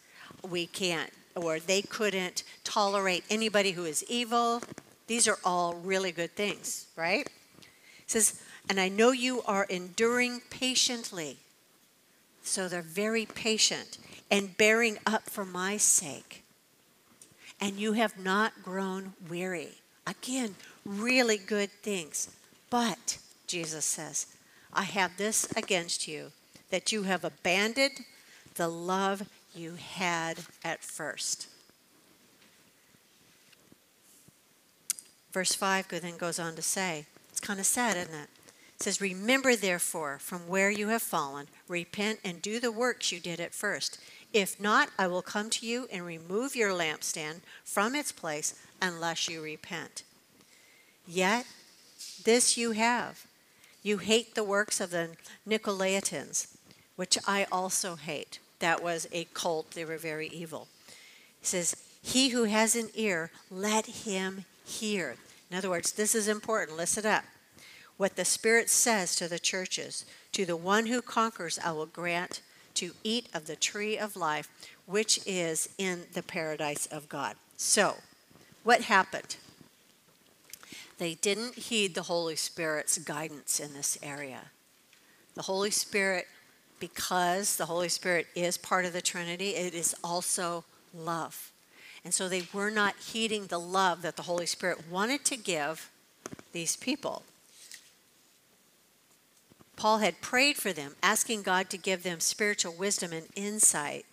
We 0.47 0.67
can't, 0.67 1.09
or 1.35 1.57
they 1.57 1.81
couldn't 1.81 2.43
tolerate 2.63 3.23
anybody 3.31 3.71
who 3.71 3.85
is 3.85 4.05
evil. 4.07 4.61
These 5.07 5.27
are 5.27 5.39
all 5.43 5.73
really 5.73 6.11
good 6.11 6.35
things, 6.35 6.85
right? 6.95 7.27
He 7.57 7.65
says, 8.05 8.43
and 8.69 8.79
I 8.79 8.89
know 8.89 9.09
you 9.09 9.41
are 9.47 9.65
enduring 9.71 10.41
patiently 10.51 11.37
So 12.43 12.67
they're 12.67 12.83
very 12.83 13.25
patient 13.25 13.97
and 14.29 14.55
bearing 14.55 14.99
up 15.07 15.31
for 15.31 15.45
my 15.45 15.77
sake. 15.77 16.43
And 17.59 17.77
you 17.77 17.93
have 17.93 18.19
not 18.19 18.63
grown 18.63 19.13
weary. 19.29 19.79
Again, 20.05 20.55
really 20.85 21.37
good 21.37 21.71
things. 21.71 22.29
But, 22.69 23.17
Jesus 23.47 23.85
says, 23.85 24.27
I 24.73 24.83
have 24.83 25.17
this 25.17 25.47
against 25.55 26.07
you 26.07 26.31
that 26.69 26.91
you 26.91 27.03
have 27.03 27.23
abandoned 27.23 28.01
the 28.55 28.67
love 28.67 29.23
you 29.55 29.75
had 29.75 30.39
at 30.63 30.83
first. 30.83 31.47
Verse 35.31 35.53
5 35.53 35.87
then 35.87 36.17
goes 36.17 36.39
on 36.39 36.55
to 36.55 36.61
say, 36.61 37.05
it's 37.29 37.39
kind 37.39 37.59
of 37.59 37.65
sad, 37.65 37.97
isn't 37.97 38.13
it? 38.13 38.29
It 38.77 38.83
says, 38.83 39.01
Remember 39.01 39.55
therefore 39.55 40.19
from 40.19 40.47
where 40.47 40.69
you 40.69 40.89
have 40.89 41.01
fallen, 41.01 41.47
repent 41.67 42.19
and 42.23 42.41
do 42.41 42.59
the 42.59 42.71
works 42.71 43.11
you 43.11 43.19
did 43.19 43.39
at 43.39 43.55
first. 43.55 43.99
If 44.33 44.59
not, 44.59 44.89
I 44.99 45.07
will 45.07 45.23
come 45.23 45.49
to 45.49 45.65
you 45.65 45.87
and 45.91 46.05
remove 46.05 46.55
your 46.55 46.71
lampstand 46.71 47.41
from 47.63 47.95
its 47.95 48.11
place 48.11 48.53
unless 48.79 49.27
you 49.27 49.41
repent. 49.41 50.03
Yet, 51.07 51.47
this 52.23 52.55
you 52.55 52.71
have. 52.71 53.25
You 53.81 53.97
hate 53.97 54.35
the 54.35 54.43
works 54.43 54.79
of 54.79 54.91
the 54.91 55.11
Nicolaitans, 55.47 56.55
which 56.95 57.17
I 57.25 57.47
also 57.51 57.95
hate. 57.95 58.39
That 58.59 58.83
was 58.83 59.07
a 59.11 59.27
cult, 59.33 59.71
they 59.71 59.85
were 59.85 59.97
very 59.97 60.27
evil. 60.27 60.67
He 61.39 61.45
says, 61.47 61.75
He 62.03 62.29
who 62.29 62.43
has 62.43 62.75
an 62.75 62.89
ear, 62.93 63.31
let 63.49 63.87
him 63.87 64.45
hear. 64.65 65.15
In 65.49 65.57
other 65.57 65.69
words, 65.69 65.93
this 65.93 66.13
is 66.13 66.27
important. 66.27 66.77
Listen 66.77 67.05
up. 67.05 67.23
What 67.97 68.15
the 68.15 68.25
Spirit 68.25 68.69
says 68.69 69.15
to 69.15 69.27
the 69.27 69.39
churches 69.39 70.05
To 70.33 70.45
the 70.45 70.55
one 70.55 70.85
who 70.85 71.01
conquers, 71.01 71.59
I 71.63 71.71
will 71.71 71.87
grant 71.87 72.41
to 72.75 72.91
eat 73.03 73.27
of 73.33 73.47
the 73.47 73.55
tree 73.55 73.97
of 73.97 74.15
life, 74.15 74.49
which 74.85 75.19
is 75.25 75.69
in 75.77 76.03
the 76.13 76.21
paradise 76.21 76.85
of 76.85 77.09
God. 77.09 77.35
So, 77.57 77.95
what 78.63 78.81
happened? 78.81 79.37
They 80.99 81.15
didn't 81.15 81.55
heed 81.55 81.95
the 81.95 82.03
Holy 82.03 82.35
Spirit's 82.35 82.97
guidance 82.99 83.59
in 83.59 83.73
this 83.73 83.97
area. 84.03 84.51
The 85.33 85.43
Holy 85.43 85.71
Spirit, 85.71 86.27
because 86.79 87.57
the 87.57 87.65
Holy 87.65 87.89
Spirit 87.89 88.27
is 88.35 88.57
part 88.57 88.85
of 88.85 88.93
the 88.93 89.01
Trinity, 89.01 89.55
it 89.55 89.73
is 89.73 89.95
also 90.03 90.63
love. 90.93 91.51
And 92.03 92.13
so 92.13 92.29
they 92.29 92.43
were 92.53 92.71
not 92.71 92.95
heeding 92.97 93.47
the 93.47 93.59
love 93.59 94.01
that 94.03 94.15
the 94.15 94.23
Holy 94.23 94.45
Spirit 94.45 94.89
wanted 94.89 95.25
to 95.25 95.37
give 95.37 95.89
these 96.51 96.75
people. 96.75 97.23
Paul 99.77 99.99
had 99.99 100.21
prayed 100.21 100.57
for 100.57 100.73
them, 100.73 100.95
asking 101.01 101.43
God 101.43 101.69
to 101.69 101.77
give 101.77 102.03
them 102.03 102.19
spiritual 102.19 102.73
wisdom 102.73 103.13
and 103.13 103.27
insight 103.35 104.05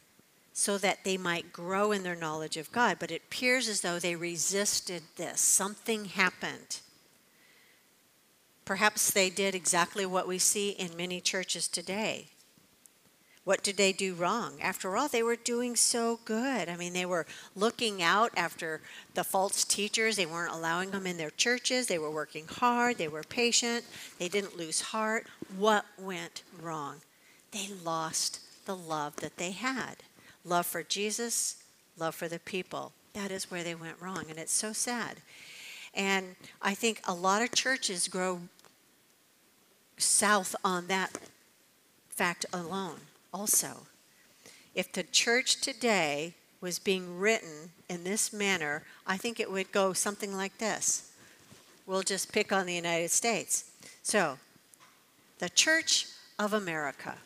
so 0.52 0.78
that 0.78 1.02
they 1.02 1.16
might 1.16 1.52
grow 1.52 1.90
in 1.90 2.04
their 2.04 2.14
knowledge 2.14 2.56
of 2.56 2.70
God. 2.70 2.98
But 3.00 3.10
it 3.10 3.22
appears 3.26 3.68
as 3.68 3.80
though 3.80 3.98
they 3.98 4.14
resisted 4.14 5.02
this. 5.16 5.40
Something 5.40 6.04
happened. 6.04 6.80
Perhaps 8.64 9.10
they 9.10 9.30
did 9.30 9.54
exactly 9.54 10.06
what 10.06 10.28
we 10.28 10.38
see 10.38 10.70
in 10.70 10.96
many 10.96 11.20
churches 11.20 11.66
today. 11.66 12.28
What 13.44 13.62
did 13.62 13.76
they 13.76 13.92
do 13.92 14.14
wrong? 14.14 14.54
After 14.62 14.96
all, 14.96 15.06
they 15.08 15.22
were 15.22 15.36
doing 15.36 15.76
so 15.76 16.18
good. 16.24 16.68
I 16.68 16.76
mean, 16.76 16.94
they 16.94 17.04
were 17.04 17.26
looking 17.54 18.02
out 18.02 18.32
after 18.36 18.80
the 19.12 19.22
false 19.22 19.64
teachers. 19.64 20.16
They 20.16 20.24
weren't 20.24 20.54
allowing 20.54 20.90
them 20.90 21.06
in 21.06 21.18
their 21.18 21.30
churches. 21.30 21.86
They 21.86 21.98
were 21.98 22.10
working 22.10 22.46
hard. 22.48 22.96
They 22.96 23.08
were 23.08 23.22
patient. 23.22 23.84
They 24.18 24.28
didn't 24.28 24.56
lose 24.56 24.80
heart. 24.80 25.26
What 25.58 25.84
went 25.98 26.42
wrong? 26.60 27.02
They 27.50 27.68
lost 27.84 28.40
the 28.64 28.74
love 28.74 29.16
that 29.16 29.36
they 29.36 29.50
had 29.50 29.96
love 30.46 30.66
for 30.66 30.82
Jesus, 30.82 31.56
love 31.96 32.14
for 32.14 32.28
the 32.28 32.38
people. 32.38 32.92
That 33.14 33.30
is 33.30 33.50
where 33.50 33.64
they 33.64 33.74
went 33.74 34.00
wrong. 34.00 34.26
And 34.28 34.38
it's 34.38 34.52
so 34.52 34.72
sad. 34.72 35.18
And 35.94 36.36
I 36.60 36.74
think 36.74 37.00
a 37.04 37.14
lot 37.14 37.40
of 37.40 37.52
churches 37.52 38.08
grow 38.08 38.40
south 39.96 40.54
on 40.64 40.86
that 40.88 41.18
fact 42.10 42.44
alone 42.52 43.00
also. 43.34 43.86
If 44.74 44.92
the 44.92 45.02
church 45.02 45.60
today 45.60 46.34
was 46.60 46.78
being 46.78 47.18
written 47.18 47.72
in 47.90 48.04
this 48.04 48.32
manner, 48.32 48.84
I 49.06 49.16
think 49.18 49.38
it 49.38 49.50
would 49.50 49.72
go 49.72 49.92
something 49.92 50.34
like 50.34 50.56
this. 50.58 51.10
We'll 51.86 52.02
just 52.02 52.32
pick 52.32 52.52
on 52.52 52.64
the 52.64 52.74
United 52.74 53.10
States. 53.10 53.70
So, 54.02 54.38
the 55.40 55.50
Church 55.50 56.06
of 56.38 56.54
America. 56.54 57.16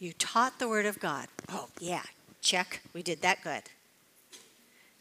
You 0.00 0.14
taught 0.14 0.58
the 0.58 0.68
Word 0.68 0.86
of 0.86 0.98
God. 0.98 1.28
Oh, 1.48 1.68
yeah, 1.78 2.02
check. 2.40 2.80
We 2.92 3.02
did 3.02 3.20
that 3.22 3.44
good. 3.44 3.64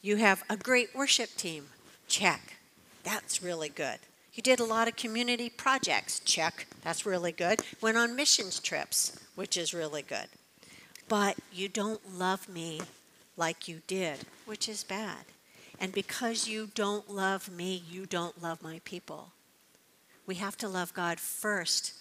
You 0.02 0.17
have 0.17 0.43
a 0.50 0.58
great 0.58 0.93
worship 0.93 1.36
team. 1.36 1.67
Check. 2.08 2.58
That's 3.04 3.41
really 3.41 3.69
good. 3.69 4.00
You 4.34 4.44
did 4.44 4.60
a 4.60 4.65
lot 4.65 4.88
of 4.88 4.96
community 4.96 5.50
projects. 5.50 6.20
Check. 6.20 6.68
That's 6.84 7.06
really 7.06 7.32
good. 7.32 7.62
Went 7.82 7.98
on 7.98 8.15
missions 8.15 8.60
trips, 8.60 9.20
which 9.36 9.58
is 9.58 9.74
really 9.74 10.02
good. 10.02 10.28
But 11.08 11.38
you 11.52 11.68
don't 11.68 12.18
love 12.18 12.48
me 12.48 12.82
like 13.36 13.68
you 13.68 13.82
did, 13.88 14.20
which 14.46 14.70
is 14.70 14.84
bad. 14.84 15.26
And 15.80 15.92
because 15.92 16.48
you 16.48 16.70
don't 16.76 17.10
love 17.10 17.50
me, 17.50 17.82
you 17.89 18.06
don't 18.06 18.42
love 18.42 18.62
my 18.62 18.82
people. 18.84 19.32
We 20.28 20.36
have 20.36 20.58
to 20.58 20.68
love 20.68 20.94
God 20.94 21.20
first. 21.20 21.94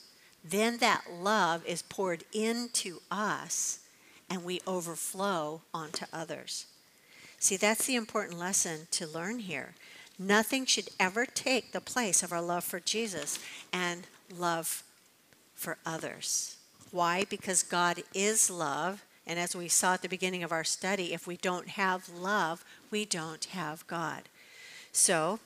Then 0.45 0.79
that 0.79 1.05
love 1.11 1.65
is 1.65 1.83
poured 1.83 2.25
into 2.33 3.01
us 3.11 3.81
and 4.29 4.45
we 4.45 4.61
overflow 4.67 5.63
onto 5.73 6.05
others. 6.13 6.67
See, 7.39 7.57
that's 7.57 7.87
the 7.87 7.95
important 7.95 8.39
lesson 8.39 8.89
to 8.93 9.07
learn 9.07 9.39
here. 9.39 9.75
Nothing 10.19 10.67
should 10.67 10.89
ever 10.99 11.25
take 11.27 11.73
the 11.73 11.81
place 11.81 12.23
of 12.23 12.33
our 12.33 12.43
love 12.43 12.65
for 12.65 12.81
Jesus 12.81 13.39
and 13.73 14.07
love 14.37 14.83
for 15.55 15.79
others. 15.87 16.57
Why? 16.91 17.25
Because 17.29 17.63
God 17.63 18.03
is 18.15 18.51
love. 18.51 19.05
And 19.27 19.39
as 19.39 19.55
we 19.55 19.69
saw 19.69 19.95
at 19.95 20.03
the 20.03 20.09
beginning 20.09 20.43
of 20.43 20.53
our 20.53 20.65
study, 20.65 21.13
if 21.13 21.27
we 21.27 21.37
don't 21.37 21.69
have 21.69 22.09
love, 22.09 22.65
we 22.91 23.05
don't 23.05 23.45
have 23.47 23.87
God. 23.87 24.23
So, 24.91 25.39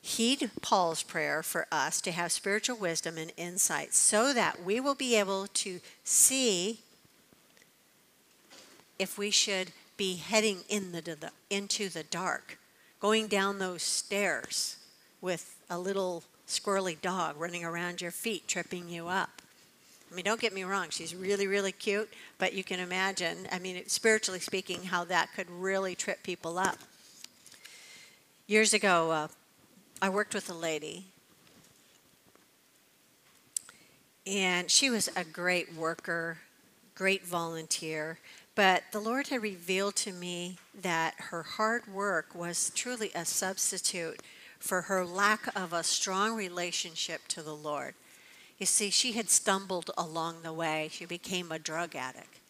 heed 0.00 0.50
Paul's 0.62 1.02
prayer 1.02 1.42
for 1.42 1.66
us 1.72 2.00
to 2.02 2.12
have 2.12 2.30
spiritual 2.30 2.76
wisdom 2.76 3.18
and 3.18 3.32
insight 3.36 3.92
so 3.92 4.32
that 4.32 4.64
we 4.64 4.78
will 4.78 4.94
be 4.94 5.16
able 5.16 5.48
to 5.48 5.80
see 6.04 6.78
if 8.98 9.18
we 9.18 9.30
should 9.30 9.72
be 9.96 10.16
heading 10.16 10.60
in 10.68 10.92
the, 10.92 11.32
into 11.50 11.88
the 11.88 12.04
dark 12.04 12.58
going 13.00 13.26
down 13.26 13.58
those 13.58 13.82
stairs 13.82 14.76
with 15.20 15.56
a 15.68 15.78
little 15.78 16.22
squirrely 16.46 17.00
dog 17.00 17.36
running 17.38 17.64
around 17.64 18.00
your 18.00 18.10
feet, 18.10 18.46
tripping 18.46 18.88
you 18.88 19.08
up. 19.08 19.42
I 20.10 20.14
mean, 20.14 20.24
don't 20.24 20.40
get 20.40 20.54
me 20.54 20.62
wrong, 20.62 20.88
she's 20.90 21.14
really, 21.14 21.46
really 21.46 21.72
cute, 21.72 22.12
but 22.38 22.52
you 22.52 22.62
can 22.62 22.78
imagine, 22.78 23.48
I 23.50 23.58
mean, 23.58 23.82
spiritually 23.88 24.38
speaking, 24.38 24.84
how 24.84 25.04
that 25.04 25.30
could 25.34 25.50
really 25.50 25.96
trip 25.96 26.22
people 26.22 26.58
up. 26.58 26.78
Years 28.46 28.72
ago, 28.72 29.10
uh, 29.10 29.28
I 30.00 30.08
worked 30.08 30.32
with 30.32 30.48
a 30.48 30.54
lady, 30.54 31.06
and 34.24 34.70
she 34.70 34.90
was 34.90 35.08
a 35.16 35.24
great 35.24 35.74
worker, 35.74 36.38
great 36.94 37.26
volunteer, 37.26 38.18
but 38.56 38.84
the 38.90 39.00
Lord 39.00 39.28
had 39.28 39.42
revealed 39.42 39.94
to 39.96 40.12
me 40.12 40.56
that 40.74 41.14
her 41.30 41.42
hard 41.42 41.86
work 41.86 42.34
was 42.34 42.72
truly 42.74 43.12
a 43.14 43.24
substitute 43.24 44.20
for 44.58 44.82
her 44.82 45.04
lack 45.04 45.54
of 45.54 45.72
a 45.72 45.84
strong 45.84 46.34
relationship 46.34 47.28
to 47.28 47.42
the 47.42 47.54
Lord. 47.54 47.94
You 48.58 48.64
see, 48.64 48.88
she 48.88 49.12
had 49.12 49.28
stumbled 49.28 49.90
along 49.98 50.36
the 50.42 50.54
way. 50.54 50.88
She 50.90 51.04
became 51.04 51.52
a 51.52 51.58
drug 51.58 51.94
addict. 51.94 52.40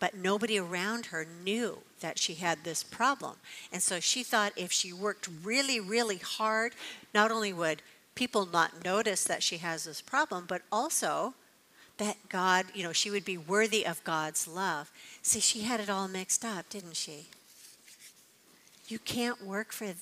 But 0.00 0.16
nobody 0.16 0.58
around 0.58 1.06
her 1.06 1.26
knew 1.44 1.80
that 2.00 2.18
she 2.18 2.34
had 2.34 2.64
this 2.64 2.82
problem. 2.82 3.36
And 3.70 3.82
so 3.82 4.00
she 4.00 4.22
thought 4.22 4.52
if 4.56 4.72
she 4.72 4.92
worked 4.92 5.28
really, 5.44 5.78
really 5.78 6.16
hard, 6.16 6.72
not 7.12 7.30
only 7.30 7.52
would 7.52 7.82
people 8.14 8.46
not 8.46 8.84
notice 8.84 9.24
that 9.24 9.42
she 9.42 9.58
has 9.58 9.84
this 9.84 10.00
problem, 10.00 10.46
but 10.48 10.62
also 10.72 11.34
that 11.98 12.16
God, 12.28 12.66
you 12.74 12.82
know, 12.82 12.92
she 12.92 13.10
would 13.10 13.24
be 13.24 13.36
worthy 13.36 13.84
of 13.86 14.02
God's 14.04 14.48
love. 14.48 14.90
See, 15.22 15.40
she 15.40 15.62
had 15.62 15.80
it 15.80 15.90
all 15.90 16.08
mixed 16.08 16.44
up, 16.44 16.68
didn't 16.70 16.96
she? 16.96 17.26
You 18.88 18.98
can't 18.98 19.44
work 19.44 19.72
for 19.72 19.92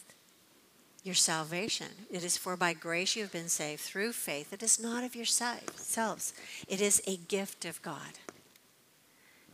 your 1.03 1.15
salvation. 1.15 1.89
It 2.11 2.25
is 2.25 2.37
for 2.37 2.57
by 2.57 2.73
grace 2.73 3.17
you 3.17 3.23
have 3.23 3.33
been 3.33 3.49
saved 3.49 3.81
through 3.81 4.13
faith. 4.13 4.53
It 4.53 4.63
is 4.63 4.81
not 4.81 5.05
of 5.05 5.17
yourselves, 5.17 6.35
it 6.69 6.81
is 6.81 7.03
a 7.07 7.17
gift 7.17 7.65
of 7.65 7.83
God. 7.83 8.19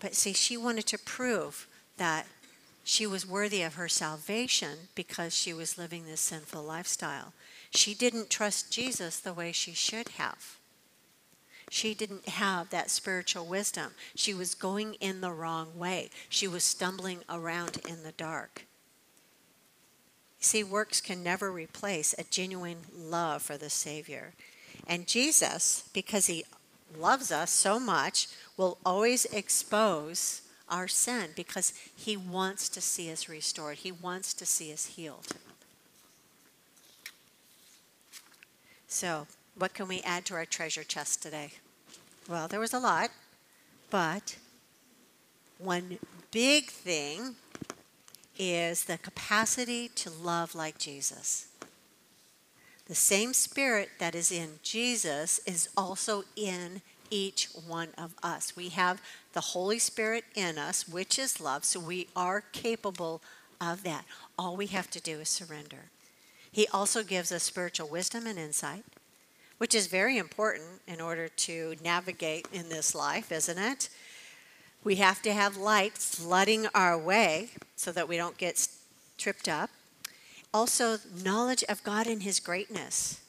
But 0.00 0.14
see, 0.14 0.32
she 0.32 0.56
wanted 0.56 0.86
to 0.86 0.98
prove 0.98 1.68
that 1.96 2.26
she 2.84 3.06
was 3.06 3.24
worthy 3.24 3.62
of 3.62 3.74
her 3.74 3.88
salvation 3.88 4.88
because 4.96 5.34
she 5.34 5.52
was 5.52 5.78
living 5.78 6.06
this 6.06 6.20
sinful 6.20 6.62
lifestyle. 6.62 7.32
She 7.70 7.94
didn't 7.94 8.28
trust 8.28 8.72
Jesus 8.72 9.20
the 9.20 9.32
way 9.32 9.52
she 9.52 9.72
should 9.72 10.08
have. 10.10 10.56
She 11.72 11.94
didn't 11.94 12.28
have 12.28 12.68
that 12.68 12.90
spiritual 12.90 13.46
wisdom. 13.46 13.92
She 14.14 14.34
was 14.34 14.54
going 14.54 14.92
in 15.00 15.22
the 15.22 15.32
wrong 15.32 15.78
way. 15.78 16.10
She 16.28 16.46
was 16.46 16.64
stumbling 16.64 17.20
around 17.30 17.80
in 17.88 18.02
the 18.02 18.12
dark. 18.12 18.66
See, 20.38 20.62
works 20.62 21.00
can 21.00 21.22
never 21.22 21.50
replace 21.50 22.14
a 22.18 22.24
genuine 22.24 22.80
love 22.94 23.40
for 23.40 23.56
the 23.56 23.70
Savior. 23.70 24.34
And 24.86 25.06
Jesus, 25.06 25.88
because 25.94 26.26
he 26.26 26.44
loves 26.94 27.32
us 27.32 27.50
so 27.50 27.80
much, 27.80 28.28
will 28.58 28.76
always 28.84 29.24
expose 29.24 30.42
our 30.68 30.88
sin 30.88 31.30
because 31.34 31.72
he 31.96 32.18
wants 32.18 32.68
to 32.68 32.82
see 32.82 33.10
us 33.10 33.30
restored. 33.30 33.78
He 33.78 33.92
wants 33.92 34.34
to 34.34 34.44
see 34.44 34.74
us 34.74 34.84
healed. 34.84 35.28
So, 38.88 39.26
what 39.62 39.74
can 39.74 39.86
we 39.86 40.00
add 40.00 40.24
to 40.24 40.34
our 40.34 40.44
treasure 40.44 40.82
chest 40.82 41.22
today? 41.22 41.52
Well, 42.28 42.48
there 42.48 42.58
was 42.58 42.74
a 42.74 42.80
lot, 42.80 43.10
but 43.90 44.34
one 45.58 46.00
big 46.32 46.64
thing 46.64 47.36
is 48.36 48.86
the 48.86 48.98
capacity 48.98 49.86
to 49.86 50.10
love 50.10 50.56
like 50.56 50.78
Jesus. 50.78 51.46
The 52.88 52.96
same 52.96 53.32
spirit 53.32 53.90
that 54.00 54.16
is 54.16 54.32
in 54.32 54.58
Jesus 54.64 55.38
is 55.46 55.68
also 55.76 56.24
in 56.34 56.82
each 57.08 57.48
one 57.64 57.90
of 57.96 58.16
us. 58.20 58.56
We 58.56 58.70
have 58.70 59.00
the 59.32 59.52
Holy 59.54 59.78
Spirit 59.78 60.24
in 60.34 60.58
us, 60.58 60.88
which 60.88 61.20
is 61.20 61.40
love, 61.40 61.64
so 61.64 61.78
we 61.78 62.08
are 62.16 62.40
capable 62.50 63.22
of 63.60 63.84
that. 63.84 64.06
All 64.36 64.56
we 64.56 64.66
have 64.66 64.90
to 64.90 65.00
do 65.00 65.20
is 65.20 65.28
surrender. 65.28 65.90
He 66.50 66.66
also 66.72 67.04
gives 67.04 67.30
us 67.30 67.44
spiritual 67.44 67.86
wisdom 67.86 68.26
and 68.26 68.40
insight, 68.40 68.82
which 69.62 69.76
is 69.76 69.86
very 69.86 70.18
important 70.18 70.82
in 70.88 71.00
order 71.00 71.28
to 71.28 71.76
navigate 71.84 72.48
in 72.52 72.68
this 72.68 72.96
life, 72.96 73.30
isn't 73.30 73.58
it? 73.58 73.88
We 74.82 74.96
have 74.96 75.22
to 75.22 75.32
have 75.32 75.56
light 75.56 75.92
flooding 75.92 76.66
our 76.74 76.98
way 76.98 77.50
so 77.76 77.92
that 77.92 78.08
we 78.08 78.16
don't 78.16 78.36
get 78.36 78.66
tripped 79.18 79.46
up. 79.46 79.70
Also, 80.52 80.96
knowledge 81.22 81.62
of 81.68 81.84
God 81.84 82.08
and 82.08 82.24
His 82.24 82.40
greatness. 82.40 83.20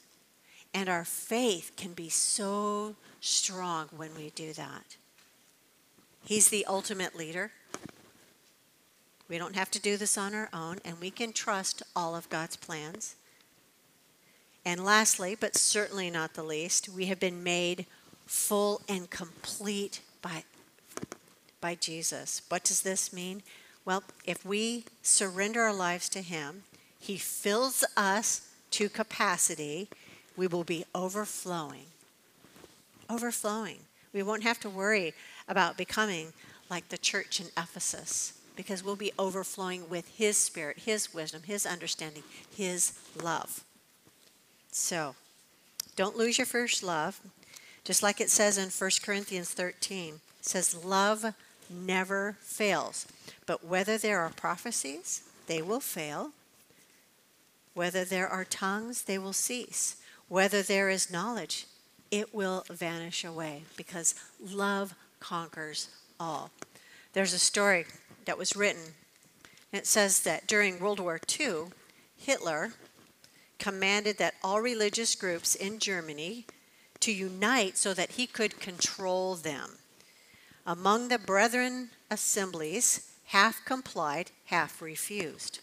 And 0.74 0.90
our 0.90 1.06
faith 1.06 1.74
can 1.78 1.94
be 1.94 2.10
so 2.10 2.96
strong 3.22 3.90
when 3.96 4.16
we 4.16 4.32
do 4.32 4.54
that. 4.54 4.98
He's 6.26 6.50
the 6.50 6.66
ultimate 6.66 7.16
leader. 7.16 7.52
We 9.30 9.38
don't 9.38 9.56
have 9.56 9.70
to 9.70 9.80
do 9.80 9.98
this 9.98 10.18
on 10.18 10.34
our 10.34 10.50
own, 10.52 10.80
and 10.84 11.00
we 11.00 11.12
can 11.12 11.32
trust 11.32 11.84
all 11.96 12.16
of 12.16 12.28
God's 12.32 12.56
plans. 12.56 13.18
And 14.66 14.84
lastly, 14.84 15.36
but 15.38 15.58
certainly 15.58 16.10
not 16.10 16.34
the 16.34 16.44
least, 16.44 16.88
we 16.88 17.08
have 17.08 17.20
been 17.20 17.44
made 17.44 17.86
full 18.26 18.82
and 18.88 19.10
complete 19.10 20.02
by, 20.22 20.44
by 21.60 21.76
Jesus. 21.76 22.42
What 22.48 22.64
does 22.64 22.82
this 22.82 23.12
mean? 23.12 23.44
Well, 23.86 24.04
if 24.26 24.46
we 24.46 24.86
surrender 25.02 25.62
our 25.62 25.74
lives 25.74 26.08
to 26.10 26.22
Him, 26.22 26.64
he 26.98 27.18
fills 27.18 27.84
us 27.98 28.50
to 28.72 28.88
capacity. 28.88 29.90
We 30.38 30.48
will 30.48 30.64
be 30.64 30.86
overflowing. 30.96 31.88
Overflowing. 33.10 33.80
We 34.14 34.24
won't 34.24 34.44
have 34.44 34.60
to 34.62 34.70
worry 34.70 35.14
about 35.50 35.78
becoming 35.78 36.32
like 36.70 36.88
the 36.88 36.98
church 36.98 37.42
in 37.42 37.48
Ephesus 37.58 38.40
because 38.56 38.84
we'll 38.84 38.96
be 38.96 39.12
overflowing 39.20 39.90
with 39.90 40.08
His 40.16 40.38
Spirit, 40.38 40.80
His 40.80 41.14
wisdom, 41.14 41.44
His 41.44 41.66
understanding, 41.66 42.24
His 42.56 42.94
love. 43.22 43.66
So, 44.74 45.16
don't 45.96 46.18
lose 46.18 46.40
your 46.40 46.48
first 46.48 46.82
love. 46.82 47.22
Just 47.84 48.02
like 48.02 48.20
it 48.20 48.32
says 48.32 48.58
in 48.58 48.70
1 48.70 48.92
Corinthians 49.04 49.52
13, 49.52 50.16
it 50.40 50.46
says, 50.46 50.84
Love 50.84 51.36
never 51.70 52.38
fails. 52.42 53.08
But 53.46 53.64
whether 53.64 54.00
there 54.00 54.20
are 54.22 54.32
prophecies, 54.32 55.22
they 55.46 55.62
will 55.62 55.80
fail. 55.80 56.32
Whether 57.76 58.04
there 58.04 58.28
are 58.28 58.46
tongues, 58.46 59.04
they 59.04 59.20
will 59.20 59.34
cease. 59.34 59.98
Whether 60.28 60.64
there 60.64 60.90
is 60.90 61.12
knowledge, 61.12 61.68
it 62.10 62.34
will 62.34 62.64
vanish 62.70 63.24
away 63.24 63.64
because 63.78 64.16
love 64.44 64.96
conquers 65.20 65.90
all. 66.20 66.50
There's 67.14 67.34
a 67.34 67.40
story 67.40 67.86
that 68.26 68.40
was 68.40 68.56
written. 68.56 68.94
It 69.72 69.86
says 69.86 70.22
that 70.22 70.48
during 70.48 70.80
World 70.80 71.00
War 71.00 71.20
II, 71.40 71.66
Hitler 72.18 72.74
commanded 73.64 74.18
that 74.18 74.36
all 74.44 74.60
religious 74.60 75.16
groups 75.16 75.56
in 75.56 75.80
Germany 75.80 76.46
to 77.00 77.14
unite 77.14 77.78
so 77.78 77.94
that 77.94 78.12
he 78.12 78.28
could 78.28 78.60
control 78.60 79.36
them. 79.36 79.78
Among 80.66 81.08
the 81.08 81.18
brethren 81.18 81.92
assemblies, 82.12 83.10
half 83.28 83.64
complied, 83.64 84.32
half 84.48 84.82
refused. 84.82 85.62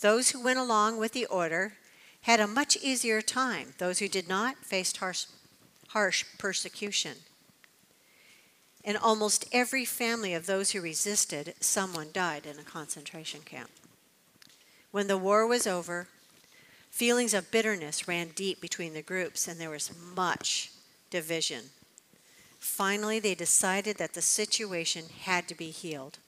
Those 0.00 0.30
who 0.30 0.42
went 0.42 0.58
along 0.58 0.96
with 0.96 1.12
the 1.12 1.26
order 1.26 1.74
had 2.22 2.40
a 2.40 2.48
much 2.48 2.76
easier 2.82 3.22
time. 3.22 3.74
Those 3.78 4.00
who 4.00 4.08
did 4.08 4.28
not 4.28 4.56
faced 4.64 4.96
harsh, 4.96 5.26
harsh 5.90 6.24
persecution. 6.38 7.18
In 8.82 8.96
almost 8.96 9.46
every 9.52 9.84
family 9.84 10.34
of 10.34 10.46
those 10.46 10.72
who 10.72 10.80
resisted, 10.80 11.54
someone 11.60 12.08
died 12.12 12.46
in 12.46 12.58
a 12.58 12.64
concentration 12.64 13.42
camp. 13.42 13.70
When 14.90 15.06
the 15.06 15.16
war 15.16 15.46
was 15.46 15.68
over, 15.68 16.08
feelings 16.92 17.34
of 17.34 17.50
bitterness 17.50 18.06
ran 18.06 18.28
deep 18.28 18.60
between 18.60 18.92
the 18.94 19.02
groups, 19.02 19.48
and 19.48 19.58
there 19.58 19.70
was 19.70 19.90
much 20.14 20.70
division. 21.10 21.64
Finally, 22.58 23.18
they 23.18 23.34
decided 23.34 23.96
that 23.96 24.14
the 24.14 24.22
situation 24.22 25.06
had 25.22 25.48
to 25.48 25.54
be 25.54 25.70
healed. 25.70 26.18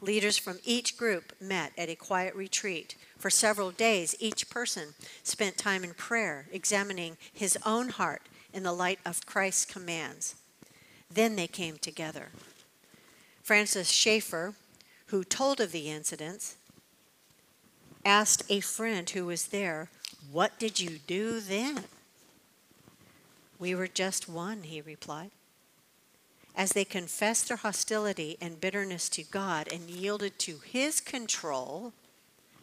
Leaders 0.00 0.36
from 0.36 0.58
each 0.64 0.96
group 0.96 1.32
met 1.40 1.72
at 1.78 1.88
a 1.88 1.94
quiet 1.94 2.34
retreat. 2.34 2.96
For 3.16 3.30
several 3.30 3.70
days, 3.70 4.16
each 4.18 4.50
person 4.50 4.94
spent 5.22 5.56
time 5.56 5.84
in 5.84 5.94
prayer, 5.94 6.46
examining 6.50 7.16
his 7.32 7.56
own 7.64 7.90
heart 7.90 8.22
in 8.52 8.64
the 8.64 8.72
light 8.72 8.98
of 9.06 9.26
Christ's 9.26 9.66
commands. 9.66 10.34
Then 11.10 11.36
they 11.36 11.46
came 11.46 11.76
together. 11.78 12.30
Francis 13.42 13.90
Schaeffer, 13.90 14.54
who 15.06 15.22
told 15.22 15.60
of 15.60 15.70
the 15.70 15.90
incidents, 15.90 16.56
asked 18.04 18.42
a 18.48 18.60
friend 18.60 19.08
who 19.10 19.26
was 19.26 19.48
there, 19.48 19.90
What 20.30 20.58
did 20.58 20.80
you 20.80 20.98
do 21.06 21.40
then? 21.40 21.84
We 23.58 23.74
were 23.74 23.88
just 23.88 24.28
one, 24.28 24.62
he 24.64 24.80
replied 24.80 25.30
as 26.54 26.70
they 26.70 26.84
confessed 26.84 27.48
their 27.48 27.56
hostility 27.56 28.36
and 28.40 28.60
bitterness 28.60 29.08
to 29.10 29.22
God 29.22 29.68
and 29.72 29.90
yielded 29.90 30.38
to 30.40 30.58
His 30.58 31.00
control. 31.00 31.92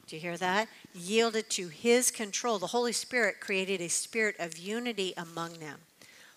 Do 0.08 0.16
you 0.16 0.22
hear 0.22 0.38
that? 0.38 0.70
Yielded 0.94 1.50
to 1.52 1.68
His 1.68 2.10
control. 2.10 2.58
The 2.58 2.68
Holy 2.68 2.94
Spirit 2.94 3.40
created 3.40 3.82
a 3.82 3.90
spirit 3.90 4.36
of 4.40 4.58
unity 4.58 5.14
among 5.18 5.60
them. 5.60 5.80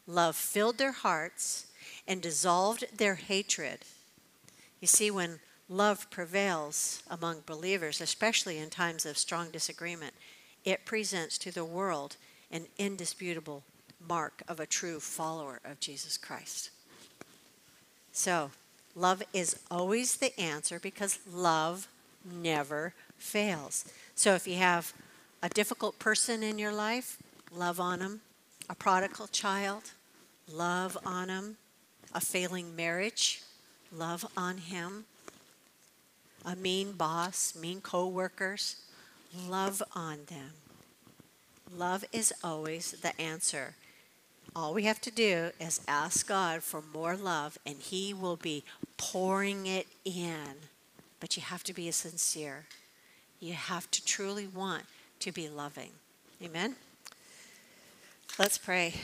Love 0.07 0.37
filled 0.37 0.79
their 0.79 0.93
hearts 0.93 1.67
and 2.07 2.21
dissolved 2.21 2.85
their 2.97 3.15
hatred. 3.15 3.81
You 4.81 4.89
see, 4.89 5.11
when 5.11 5.39
love 5.69 6.11
prevails 6.11 7.03
among 7.09 7.45
believers, 7.47 8.01
especially 8.01 8.59
in 8.59 8.69
times 8.69 9.07
of 9.07 9.17
strong 9.17 9.51
disagreement, 9.51 10.13
it 10.65 10.85
presents 10.85 11.39
to 11.39 11.53
the 11.53 11.65
world 11.65 12.17
an 12.51 12.67
indisputable 12.79 13.63
mark 14.07 14.43
of 14.49 14.61
a 14.61 14.67
true 14.67 15.01
follower 15.01 15.61
of 15.65 15.81
Jesus 15.81 16.17
Christ. 16.17 16.71
So, 18.13 18.51
love 18.95 19.23
is 19.33 19.59
always 19.71 20.17
the 20.17 20.39
answer 20.39 20.79
because 20.79 21.19
love 21.31 21.89
never 22.25 22.95
fails. 23.19 23.85
So, 24.15 24.35
if 24.35 24.47
you 24.47 24.57
have 24.57 24.93
a 25.43 25.49
difficult 25.49 25.99
person 25.99 26.43
in 26.43 26.59
your 26.59 26.73
life, 26.73 27.19
love 27.53 27.81
on 27.81 27.99
them. 27.99 28.21
A 28.71 28.75
prodigal 28.75 29.27
child, 29.27 29.91
love 30.51 30.97
on 31.05 31.29
them. 31.29 31.57
A 32.15 32.21
failing 32.21 32.77
marriage, 32.77 33.43
love 33.93 34.25
on 34.37 34.59
him. 34.59 35.05
A 36.45 36.55
mean 36.55 36.93
boss, 36.93 37.55
mean 37.61 37.81
co-workers, 37.81 38.77
love 39.49 39.83
on 39.95 40.21
them. 40.27 40.53
Love 41.77 42.05
is 42.13 42.33
always 42.43 42.93
the 42.93 43.21
answer. 43.21 43.75
All 44.55 44.73
we 44.73 44.85
have 44.85 45.01
to 45.01 45.11
do 45.11 45.51
is 45.59 45.81
ask 45.89 46.29
God 46.29 46.63
for 46.63 46.83
more 46.93 47.17
love, 47.17 47.59
and 47.67 47.77
He 47.79 48.15
will 48.15 48.37
be 48.37 48.63
pouring 48.97 49.67
it 49.67 49.87
in. 50.05 50.55
But 51.19 51.37
you 51.37 51.43
have 51.43 51.65
to 51.65 51.73
be 51.73 51.91
sincere. 51.91 52.67
You 53.41 53.55
have 53.55 53.91
to 53.91 54.05
truly 54.05 54.47
want 54.47 54.85
to 55.21 55.33
be 55.33 55.49
loving. 55.49 55.91
Amen? 56.43 56.77
Let's 58.39 58.59
pray. 58.59 58.95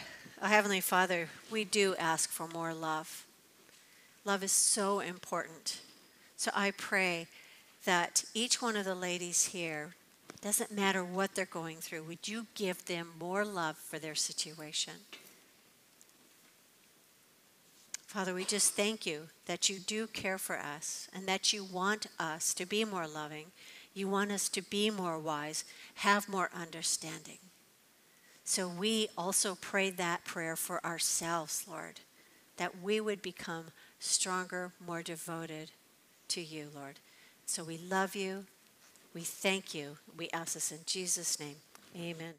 Our 0.40 0.48
Heavenly 0.48 0.80
Father, 0.80 1.28
we 1.50 1.64
do 1.64 1.94
ask 1.98 2.30
for 2.30 2.46
more 2.48 2.72
love. 2.72 3.26
Love 4.24 4.44
is 4.44 4.52
so 4.52 5.00
important. 5.00 5.80
So 6.36 6.50
I 6.54 6.70
pray 6.70 7.26
that 7.84 8.24
each 8.34 8.62
one 8.62 8.76
of 8.76 8.84
the 8.84 8.94
ladies 8.94 9.46
here, 9.46 9.94
doesn't 10.40 10.72
matter 10.72 11.04
what 11.04 11.34
they're 11.34 11.46
going 11.46 11.78
through, 11.78 12.04
would 12.04 12.28
you 12.28 12.46
give 12.54 12.84
them 12.86 13.08
more 13.18 13.44
love 13.44 13.76
for 13.76 13.98
their 13.98 14.14
situation? 14.14 14.94
Father, 18.06 18.34
we 18.34 18.44
just 18.44 18.74
thank 18.74 19.06
you 19.06 19.28
that 19.46 19.68
you 19.68 19.78
do 19.78 20.08
care 20.08 20.38
for 20.38 20.58
us 20.58 21.08
and 21.14 21.26
that 21.26 21.52
you 21.52 21.62
want 21.62 22.06
us 22.18 22.52
to 22.54 22.66
be 22.66 22.84
more 22.84 23.06
loving. 23.06 23.46
You 23.94 24.08
want 24.08 24.32
us 24.32 24.48
to 24.48 24.62
be 24.62 24.90
more 24.90 25.18
wise, 25.18 25.64
have 25.94 26.28
more 26.28 26.50
understanding. 26.52 27.38
So 28.42 28.66
we 28.66 29.08
also 29.16 29.56
pray 29.60 29.90
that 29.90 30.24
prayer 30.24 30.56
for 30.56 30.84
ourselves, 30.84 31.66
Lord, 31.70 32.00
that 32.56 32.82
we 32.82 33.00
would 33.00 33.22
become 33.22 33.66
stronger, 34.00 34.72
more 34.84 35.02
devoted 35.02 35.70
to 36.28 36.40
you, 36.40 36.68
Lord. 36.74 36.98
So 37.46 37.62
we 37.62 37.78
love 37.78 38.16
you. 38.16 38.46
We 39.14 39.22
thank 39.22 39.74
you. 39.74 39.96
We 40.16 40.28
ask 40.32 40.54
this 40.54 40.72
in 40.72 40.78
Jesus' 40.86 41.40
name. 41.40 41.56
Amen. 41.96 42.34